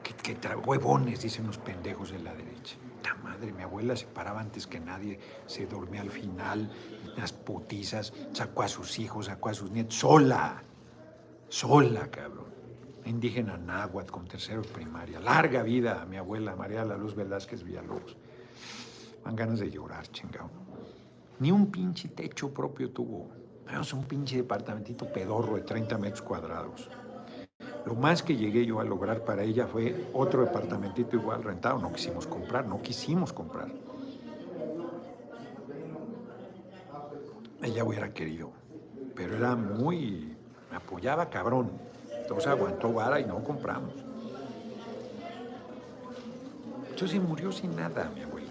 [0.00, 2.76] Que, que huevones, dicen los pendejos de la derecha.
[3.02, 6.70] La madre, mi abuela se paraba antes que nadie, se dormía al final,
[7.16, 10.62] las putizas, sacó a sus hijos, sacó a sus nietos, sola,
[11.48, 12.54] sola, cabrón.
[13.06, 15.18] Indígena náhuatl con terceros primaria.
[15.18, 18.16] Larga vida mi abuela María La Luz Velázquez Villalobos.
[19.24, 20.63] Van ganas de llorar, chingado.
[21.40, 23.28] Ni un pinche techo propio tuvo.
[23.66, 26.88] Vemos un pinche departamentito pedorro de 30 metros cuadrados.
[27.86, 31.78] Lo más que llegué yo a lograr para ella fue otro departamentito igual rentado.
[31.78, 33.68] No quisimos comprar, no quisimos comprar.
[37.62, 38.52] Ella hubiera querido,
[39.14, 40.36] pero era muy...
[40.70, 41.70] me apoyaba cabrón.
[42.22, 43.92] Entonces aguantó vara y no compramos.
[46.90, 48.50] Entonces murió sin nada, mi abuela.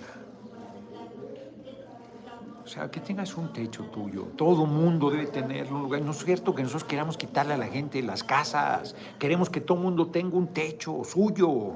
[2.63, 4.24] O sea, que tengas un techo tuyo.
[4.36, 6.02] Todo mundo debe tener un lugar.
[6.02, 8.96] No es cierto que nosotros queramos quitarle a la gente las casas.
[9.20, 11.74] Queremos que todo mundo tenga un techo suyo.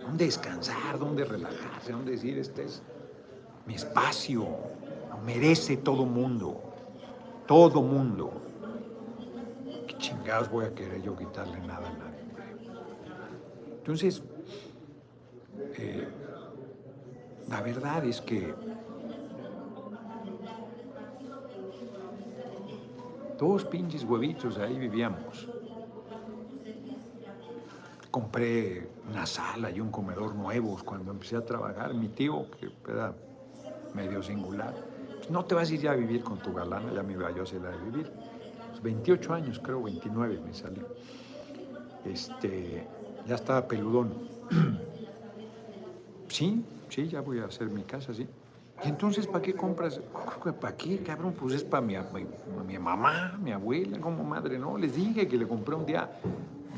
[0.00, 2.82] Donde descansar, donde relajarse, donde decir, este es
[3.66, 4.46] mi espacio.
[5.10, 6.60] Lo merece todo mundo.
[7.46, 8.30] Todo mundo.
[9.88, 12.16] ¿Qué chingados voy a querer yo quitarle nada a nadie?
[13.78, 14.22] Entonces,
[15.78, 16.06] eh,
[17.48, 18.54] la verdad es que
[23.38, 25.48] Dos pinches huevitos, ahí vivíamos.
[28.10, 31.92] Compré una sala y un comedor nuevos cuando empecé a trabajar.
[31.92, 33.14] Mi tío, que era
[33.94, 34.74] medio singular,
[35.16, 37.30] pues no te vas a ir ya a vivir con tu galana, ya me iba
[37.30, 38.12] yo a hacer la de vivir.
[38.82, 40.86] 28 pues años, creo, 29 me salió.
[42.04, 42.86] Este,
[43.26, 44.14] ya estaba peludón.
[46.28, 48.26] sí, sí, ya voy a hacer mi casa, sí.
[48.84, 50.00] ¿Y entonces para qué compras?
[50.60, 51.34] ¿Para qué, cabrón?
[51.38, 51.96] Pues es para mi,
[52.66, 54.76] mi, mamá, mi abuela, como madre, ¿no?
[54.76, 56.10] Les dije que le compré un día.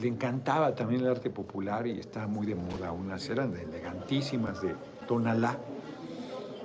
[0.01, 2.93] Le encantaba también el arte popular y estaba muy de moda.
[2.93, 4.77] Unas eran elegantísimas de
[5.09, 5.59] Tonalá.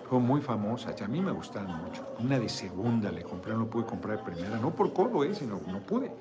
[0.08, 1.02] Fue muy famosas.
[1.02, 2.06] A mí me gustaban mucho.
[2.20, 4.60] Una de segunda le compré, no pude comprar de primera.
[4.60, 5.34] No por codo, ¿eh?
[5.34, 6.12] Sino no pude.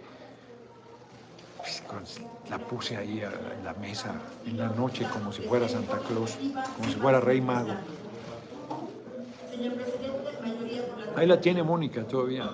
[1.58, 4.14] Pues, la puse ahí en la mesa
[4.46, 6.36] en la noche como si fuera Santa Claus,
[6.76, 7.74] como si fuera Rey Mago.
[11.16, 12.50] Ahí la tiene Mónica todavía.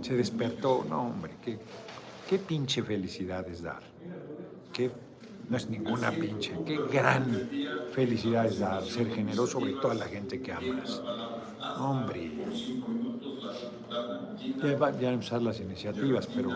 [0.00, 0.84] Se despertó.
[0.88, 1.58] No, hombre, qué,
[2.28, 3.82] qué pinche felicidad es dar.
[4.72, 4.90] Qué,
[5.48, 6.52] no es ninguna pinche.
[6.64, 7.48] Qué gran
[7.92, 8.82] felicidad es dar.
[8.84, 11.02] Ser generoso sobre toda la gente que amas.
[11.78, 12.32] Hombre.
[14.62, 16.50] Ya van a empezar las iniciativas, pero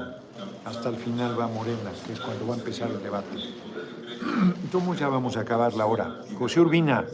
[0.64, 3.37] hasta el final va Morena, que es cuando va a empezar el debate.
[4.62, 6.20] Entonces ya vamos a acabar la hora.
[6.39, 7.05] José Urbina,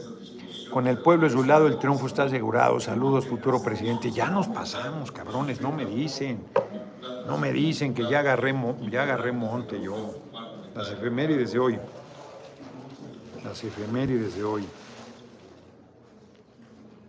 [0.71, 2.79] con el pueblo a su lado el triunfo está asegurado.
[2.79, 4.11] Saludos, futuro presidente.
[4.11, 6.43] Ya nos pasamos, cabrones, no me dicen.
[7.25, 8.55] No me dicen que ya agarré,
[8.89, 10.15] ya agarré monte yo.
[10.75, 11.79] Las efemérides de hoy.
[13.43, 14.65] Las efemérides de hoy.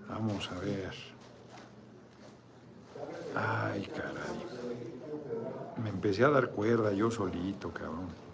[0.09, 0.93] Vamos a ver.
[3.35, 4.39] Ay, caray.
[5.83, 8.28] Me empecé a dar cuerda yo solito, cabrón.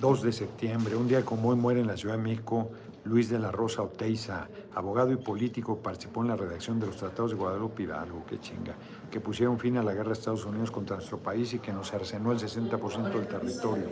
[0.00, 2.70] 2 de septiembre, un día como hoy muere en la Ciudad de México
[3.04, 7.30] Luis de la Rosa Oteiza, abogado y político, participó en la redacción de los tratados
[7.30, 8.74] de Guadalupe Hidalgo, qué chinga,
[9.10, 11.90] que pusieron fin a la guerra de Estados Unidos contra nuestro país y que nos
[11.90, 13.86] cercenó el 60% del territorio.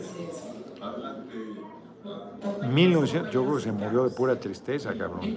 [2.71, 5.37] 1900, yo creo que se murió de pura tristeza, cabrón.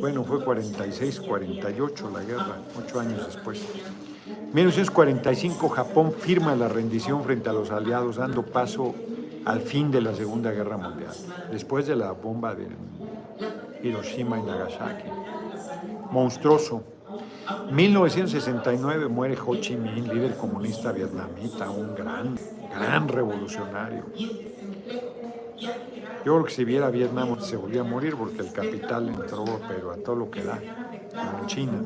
[0.00, 3.66] Bueno, fue 46-48 la guerra, ocho años después.
[4.52, 8.94] 1945 Japón firma la rendición frente a los aliados, dando paso
[9.44, 11.12] al fin de la Segunda Guerra Mundial,
[11.50, 12.68] después de la bomba de
[13.82, 15.08] Hiroshima y Nagasaki.
[16.10, 16.82] Monstruoso.
[17.70, 22.38] 1969 muere Ho Chi Minh, líder comunista vietnamita, un gran,
[22.74, 24.04] gran revolucionario.
[26.24, 29.92] Yo creo que si viera Vietnam se volvía a morir porque el capital entró, pero
[29.92, 30.58] a todo lo que da,
[31.10, 31.82] como China.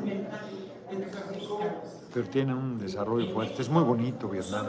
[2.13, 3.63] Pero tiene un desarrollo fuerte.
[3.63, 4.67] Es muy bonito Vietnam.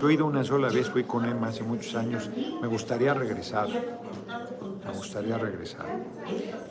[0.00, 2.30] Yo he ido una sola vez, fui con Emma hace muchos años.
[2.60, 3.68] Me gustaría regresar.
[3.68, 5.86] Me gustaría regresar.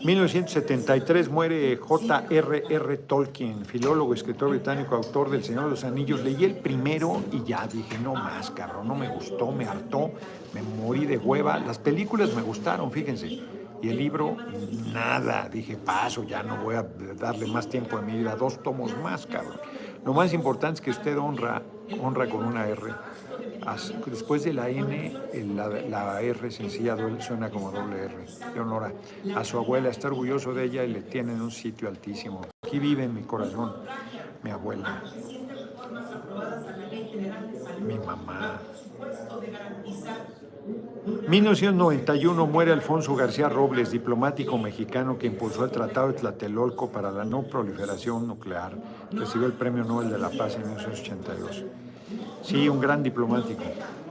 [0.03, 2.97] 1973 muere J.R.R.
[2.97, 6.23] Tolkien, filólogo, escritor británico, autor del Señor de los Anillos.
[6.23, 10.11] Leí el primero y ya dije, no más, cabrón, no me gustó, me hartó,
[10.53, 11.59] me morí de hueva.
[11.59, 13.27] Las películas me gustaron, fíjense.
[13.81, 14.37] Y el libro,
[14.93, 15.49] nada.
[15.49, 16.83] Dije, paso, ya no voy a
[17.19, 18.35] darle más tiempo a mi vida.
[18.35, 19.59] Dos tomos más, cabrón.
[20.05, 21.63] Lo más importante es que usted honra,
[22.01, 22.93] honra con una R
[24.05, 25.11] Después de la N,
[25.55, 28.25] la, R sencilla suena como doble R.
[28.53, 28.93] De honor
[29.35, 32.41] a, su abuela, está orgulloso de ella y le tiene en un sitio altísimo.
[32.61, 33.73] Aquí vive en mi corazón
[34.43, 35.01] mi abuela,
[37.81, 38.61] mi mamá.
[41.05, 47.23] 1991 muere Alfonso García Robles, diplomático mexicano que impulsó el Tratado de Tlatelolco para la
[47.23, 48.73] no proliferación nuclear.
[49.11, 51.63] Recibió el Premio Nobel de la Paz en 1982.
[52.41, 53.61] Sí, un gran diplomático.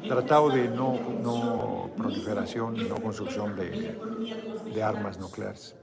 [0.07, 5.75] Tratado de no, proliferación y no construcción de, armas nucleares.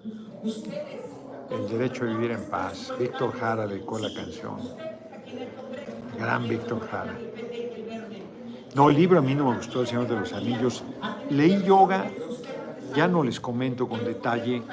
[1.49, 2.93] El derecho a vivir en paz.
[2.97, 4.59] Víctor Jara dedicó la canción.
[6.17, 7.17] Gran Víctor Jara.
[8.75, 10.83] No, el libro a mí no me gustó, El Señor de los Anillos.
[11.29, 12.09] Leí yoga,
[12.95, 14.63] ya no les comento con detalle,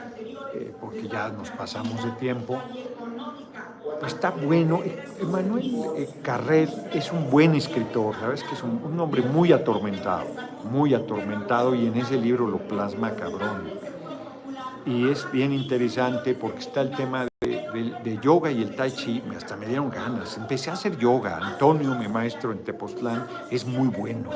[0.54, 2.60] eh, porque ya nos pasamos de tiempo
[4.06, 4.80] está bueno.
[5.20, 8.42] Emanuel eh, Carrer es un buen escritor, ¿sabes?
[8.42, 10.26] Que es un, hombre muy atormentado,
[10.70, 13.70] muy atormentado y en ese libro lo plasma cabrón.
[14.86, 17.28] Y es bien interesante porque está el tema de,
[18.20, 20.36] yoga y el tai chi, hasta me dieron ganas.
[20.36, 21.38] Empecé a hacer yoga.
[21.38, 24.30] Antonio, mi maestro en Tepoztlán, es muy bueno,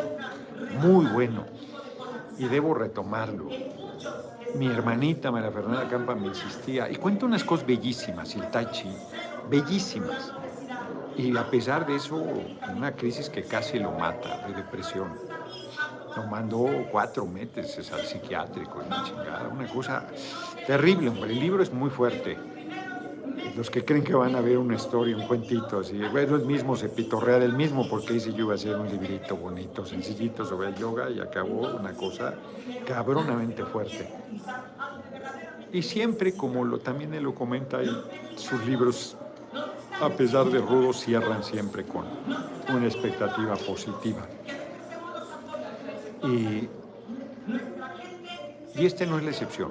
[0.81, 1.45] muy bueno.
[2.39, 3.49] Y debo retomarlo.
[4.55, 8.89] Mi hermanita María Fernanda Campa me insistía, y cuenta unas cosas bellísimas, el tai chi
[9.49, 10.33] bellísimas.
[11.17, 12.17] Y a pesar de eso,
[12.75, 15.13] una crisis que casi lo mata, de depresión.
[16.17, 20.05] Lo mandó cuatro meses al psiquiátrico, una chingada, una cosa
[20.67, 21.33] terrible, hombre.
[21.33, 22.52] El libro es muy fuerte.
[23.57, 26.77] Los que creen que van a ver una historia, un cuentito así, bueno, el mismo
[26.77, 30.69] se pitorrea del mismo porque dice yo iba a hacer un librito bonito, sencillito sobre
[30.69, 32.35] el yoga y acabó una cosa
[32.87, 34.09] cabronamente fuerte.
[35.73, 37.91] Y siempre, como lo, también él lo comenta en
[38.37, 39.17] sus libros
[40.01, 42.05] a pesar de rudos, cierran siempre con
[42.75, 44.27] una expectativa positiva.
[46.25, 46.69] Y,
[48.75, 49.71] este no es la excepción.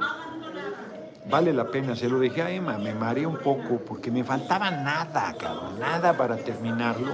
[1.32, 4.70] Vale la pena, se lo dejé a Emma, me mareé un poco porque me faltaba
[4.70, 7.14] nada, cabrón, nada para terminarlo.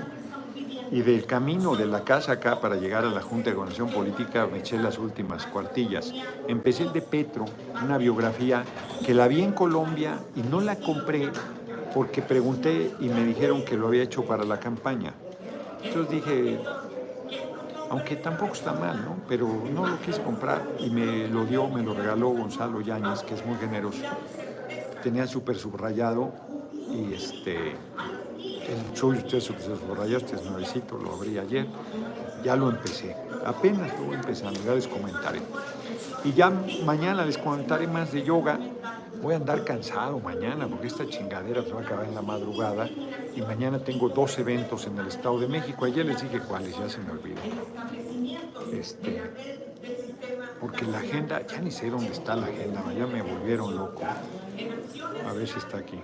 [0.89, 4.47] Y del camino de la casa acá para llegar a la Junta de Coordinación Política
[4.51, 6.11] me eché las últimas cuartillas.
[6.47, 7.45] Empecé el de Petro,
[7.83, 8.63] una biografía
[9.05, 11.29] que la vi en Colombia y no la compré
[11.93, 15.13] porque pregunté y me dijeron que lo había hecho para la campaña.
[15.83, 16.59] Entonces dije,
[17.89, 19.15] aunque tampoco está mal, ¿no?
[19.27, 23.35] Pero no lo quise comprar y me lo dio, me lo regaló Gonzalo Yáñez, que
[23.35, 24.01] es muy generoso.
[25.03, 26.31] Tenía súper subrayado
[26.89, 31.67] y este, el suyo usted subrayado, este es nuevecito, lo abrí ayer,
[32.43, 33.15] ya lo empecé,
[33.45, 35.41] apenas lo voy empezando, ya les comentaré.
[36.23, 36.51] Y ya
[36.85, 38.59] mañana les comentaré más de yoga
[39.21, 42.87] voy a andar cansado mañana porque esta chingadera se va a acabar en la madrugada
[43.35, 45.85] y mañana tengo dos eventos en el Estado de México.
[45.85, 47.41] Ayer les dije cuáles, ya se me olvidó.
[48.71, 49.21] Este,
[50.59, 54.03] porque la agenda, ya ni sé dónde está la agenda, ya me volvieron loco.
[55.27, 55.99] A ver si está aquí.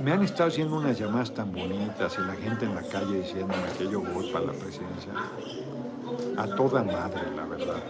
[0.00, 3.68] Me han estado haciendo unas llamadas tan bonitas y la gente en la calle diciéndome
[3.78, 5.12] que yo voy para la presidencia.
[6.36, 7.82] A toda madre, la verdad.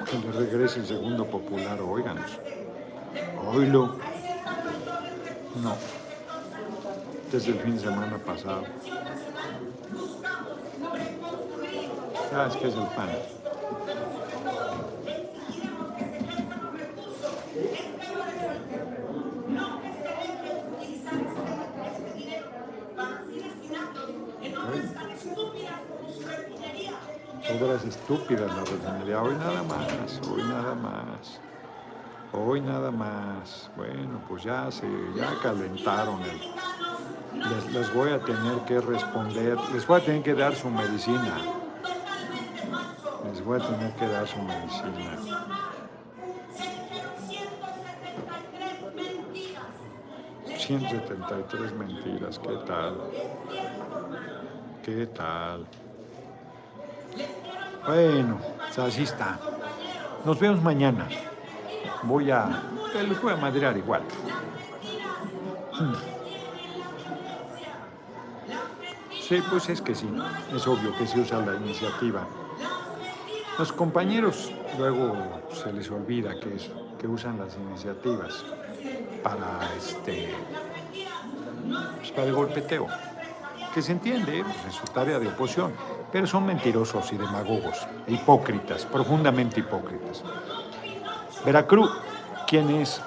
[0.00, 2.38] Le regrese el segundo popular, óiganos.
[3.46, 3.96] Oílo.
[5.62, 5.76] No.
[7.30, 8.64] Desde el fin de semana pasado.
[12.30, 13.08] ¿Sabes qué es el pan?
[27.60, 29.22] Obras estúpidas la refinería.
[29.22, 31.40] Hoy nada más, hoy nada más.
[32.32, 33.70] Hoy nada más.
[33.76, 36.20] Bueno, pues ya se, ya calentaron.
[37.34, 41.36] Les, les voy a tener que responder, les voy a tener que dar su medicina.
[43.26, 45.18] Les voy a tener que dar su medicina.
[50.56, 52.96] 173 mentiras, ¿qué tal?
[54.82, 55.66] ¿Qué tal?
[57.86, 59.38] Bueno, pues así está.
[60.24, 61.08] Nos vemos mañana.
[62.02, 62.62] Voy a.
[62.94, 64.02] eh, Les voy a madrear igual.
[69.28, 70.08] Sí, pues es que sí.
[70.54, 72.26] Es obvio que se usa la iniciativa.
[73.58, 75.14] Los compañeros luego
[75.52, 78.44] se les olvida que, es- que usan las iniciativas
[79.22, 80.34] para este
[81.98, 82.86] pues, para el golpeteo,
[83.74, 85.72] que se entiende pues, en su tarea de oposición,
[86.12, 90.22] pero son mentirosos y demagogos, hipócritas, profundamente hipócritas.
[91.44, 91.90] Veracruz,
[92.46, 93.00] ¿quién es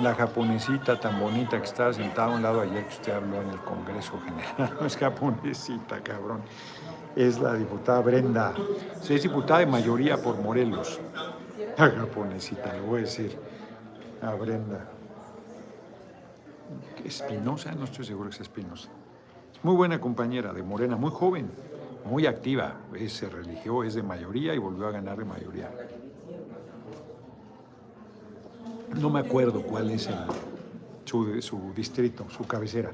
[0.00, 3.50] la japonesita tan bonita que estaba sentada a un lado ayer que usted habló en
[3.50, 4.76] el Congreso General?
[4.80, 6.42] No es japonesita, cabrón.
[7.16, 8.54] Es la diputada Brenda.
[9.00, 11.00] Sí, es diputada de mayoría por Morelos.
[11.76, 13.36] La japonesita, le voy a decir
[14.22, 14.86] a Brenda.
[17.04, 18.90] Espinosa, no estoy seguro que sea Espinosa.
[19.52, 21.50] Es muy buena compañera de Morena, muy joven,
[22.04, 22.74] muy activa.
[23.08, 25.70] Se religió, es de mayoría y volvió a ganar de mayoría.
[29.00, 30.14] No me acuerdo cuál es el-
[31.04, 32.90] su, su distrito, su cabecera.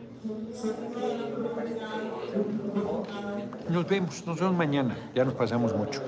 [3.70, 4.97] Nos vemos, nos vemos mañana.
[5.15, 6.01] Ya nos pasamos mucho.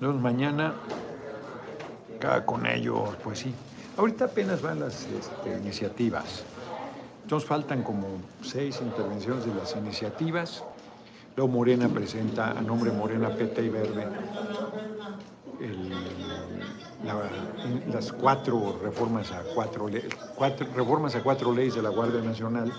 [0.00, 0.74] Nos vemos mañana.
[2.16, 3.54] Acá con ellos, pues sí.
[3.96, 6.42] Ahorita apenas van las este, iniciativas.
[7.22, 8.06] Entonces faltan como
[8.42, 10.64] seis intervenciones de las iniciativas.
[11.36, 14.06] Luego Morena presenta a nombre Morena Peta y Verde
[17.92, 19.88] las cuatro reformas a cuatro
[20.74, 22.72] reformas a cuatro leyes de la Guardia Nacional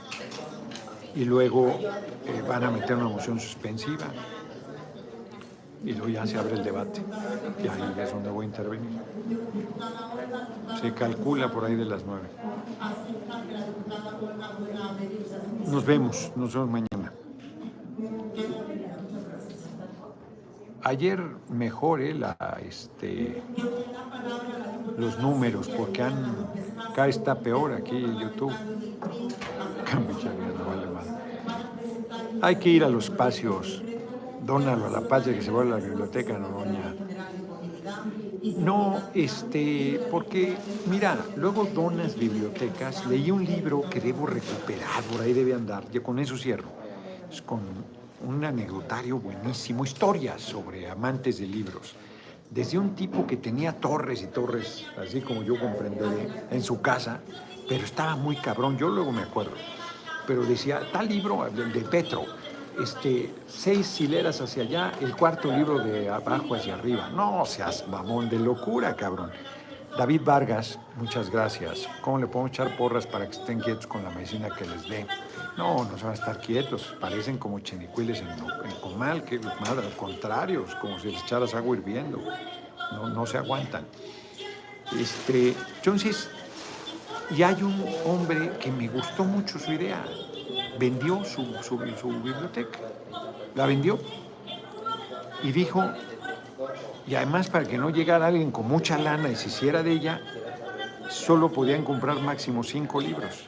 [1.16, 4.06] y luego eh, van a meter una moción suspensiva
[5.84, 7.02] y luego ya se abre el debate
[7.64, 9.00] y ahí es donde voy a intervenir.
[10.82, 12.28] Se calcula por ahí de las nueve.
[15.68, 16.95] Nos vemos, nos vemos mañana.
[20.88, 23.42] Ayer mejoré la, este,
[25.00, 26.48] los números porque han,
[26.78, 28.54] acá está peor aquí YouTube.
[29.96, 30.66] No.
[32.42, 33.82] Hay que ir a los espacios.
[34.44, 36.94] Dónalo a la patria que se va a la biblioteca, Noroña.
[38.58, 40.56] No, este, porque,
[40.90, 43.08] mira, luego donas bibliotecas.
[43.08, 45.90] Leí un libro que debo recuperar, por ahí debe andar.
[45.92, 46.70] Yo con eso cierro.
[47.32, 47.62] Es con
[48.26, 51.96] un anecdotario buenísimo, historias sobre amantes de libros.
[52.50, 57.20] Desde un tipo que tenía torres y torres, así como yo comprenderé, en su casa,
[57.68, 58.78] pero estaba muy cabrón.
[58.78, 59.54] Yo luego me acuerdo.
[60.28, 62.24] Pero decía, tal libro, de Petro,
[62.82, 67.10] este, seis hileras hacia allá, el cuarto libro de abajo hacia arriba.
[67.10, 69.32] No seas mamón de locura, cabrón.
[69.98, 71.88] David Vargas, muchas gracias.
[72.02, 75.08] ¿Cómo le podemos echar porras para que estén quietos con la medicina que les dé?
[75.58, 76.96] No, no se van a estar quietos.
[77.00, 78.28] Parecen como chenicuiles en,
[78.82, 82.20] comal, que madre, al contrario, es como si les echaras agua hirviendo.
[82.92, 83.86] No, no se aguantan.
[85.00, 86.30] Este, entonces,
[87.32, 90.04] y hay un hombre que me gustó mucho su idea.
[90.78, 92.80] Vendió su, su, su biblioteca.
[93.56, 93.98] La vendió.
[95.42, 95.84] Y dijo,
[97.08, 100.22] y además para que no llegara alguien con mucha lana y se hiciera de ella,
[101.10, 103.48] solo podían comprar máximo cinco libros.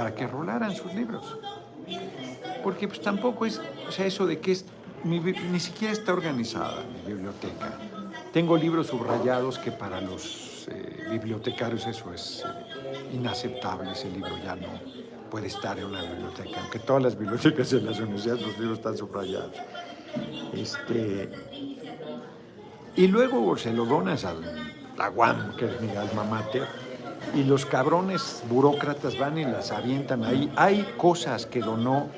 [0.00, 1.36] Para que rolaran sus libros.
[2.62, 4.64] Porque pues tampoco es, o sea, eso de que es
[5.04, 7.78] ni siquiera está organizada mi biblioteca.
[8.32, 13.92] Tengo libros subrayados que para los eh, bibliotecarios eso es eh, inaceptable.
[13.92, 14.68] Ese libro ya no
[15.30, 18.96] puede estar en una biblioteca, aunque todas las bibliotecas de las universidades los libros están
[18.96, 19.52] subrayados.
[20.54, 21.30] Este,
[22.96, 24.34] y luego se lo donas a
[24.96, 26.89] la UAM, que es mi alma mater,
[27.34, 30.52] y los cabrones burócratas van y las avientan ahí.
[30.56, 32.08] Hay cosas que donó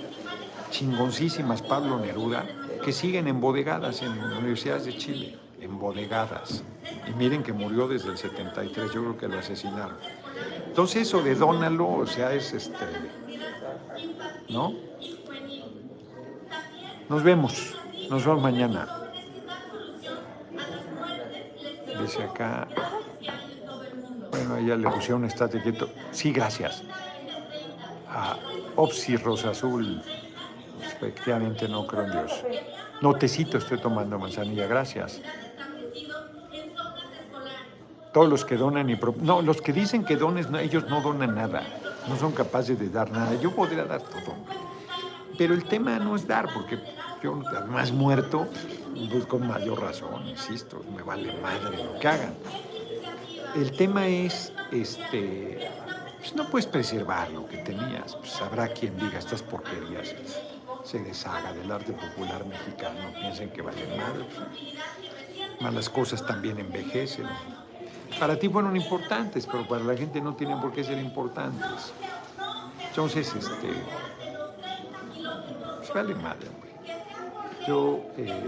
[0.70, 2.44] chingoncísimas Pablo Neruda
[2.84, 6.64] que siguen embodegadas en universidades de Chile, embodegadas.
[7.08, 9.96] Y miren que murió desde el 73, yo creo que lo asesinaron.
[10.66, 12.86] Entonces eso de dónalo, o sea, es este,
[14.48, 14.74] ¿no?
[17.08, 17.74] Nos vemos,
[18.08, 18.88] nos vemos mañana.
[22.00, 22.66] Dice acá,
[24.32, 25.90] bueno, ella le pusieron estate quieto.
[26.10, 26.82] Sí, gracias.
[28.08, 28.36] A
[28.76, 30.02] Opsi Rosa Azul,
[30.82, 32.44] efectivamente no creo en Dios.
[33.02, 35.20] Notecito estoy tomando manzanilla, gracias.
[38.12, 38.98] Todos los que donan y...
[39.20, 41.62] No, los que dicen que dones, ellos no donan nada.
[42.08, 43.34] No son capaces de dar nada.
[43.34, 44.34] Yo podría dar todo.
[45.36, 46.78] Pero el tema no es dar, porque
[47.22, 48.46] yo, además muerto,
[49.10, 52.34] pues con mayor razón, insisto, me vale madre lo que hagan.
[53.54, 55.70] El tema es, este,
[56.18, 58.16] pues no puedes preservar lo que tenías.
[58.16, 60.14] Pues habrá quien diga estas porquerías
[60.84, 64.26] se deshaga del arte popular mexicano, piensen que valen mal.
[65.60, 67.26] Malas cosas también envejecen.
[68.18, 71.92] Para ti fueron importantes, pero para la gente no tienen por qué ser importantes.
[72.88, 73.68] Entonces, este,
[75.78, 76.72] pues vale madre, hombre.
[77.66, 78.42] Yo, eh,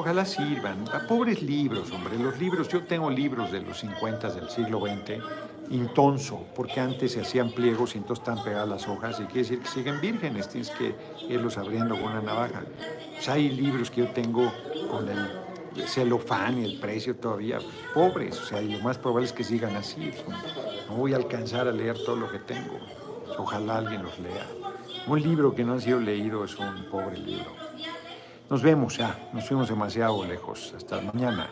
[0.00, 0.84] ojalá sirvan.
[0.92, 2.18] A pobres libros, hombre.
[2.18, 5.22] Los libros, yo tengo libros de los 50 del siglo XX
[5.70, 9.60] intonso, porque antes se hacían pliegos y entonces están pegadas las hojas y quiere decir
[9.60, 10.94] que siguen vírgenes, tienes que
[11.28, 12.62] irlos abriendo con una navaja.
[13.14, 14.52] Pues hay libros que yo tengo
[14.90, 17.58] con el celofán y el precio todavía
[17.92, 20.10] pobres, o sea, y lo más probable es que sigan así.
[20.88, 22.78] No voy a alcanzar a leer todo lo que tengo.
[23.38, 24.46] Ojalá alguien los lea.
[25.06, 27.63] Un libro que no ha sido leído es un pobre libro.
[28.50, 30.74] Nos vemos ya, nos fuimos demasiado lejos.
[30.76, 31.48] Hasta mañana.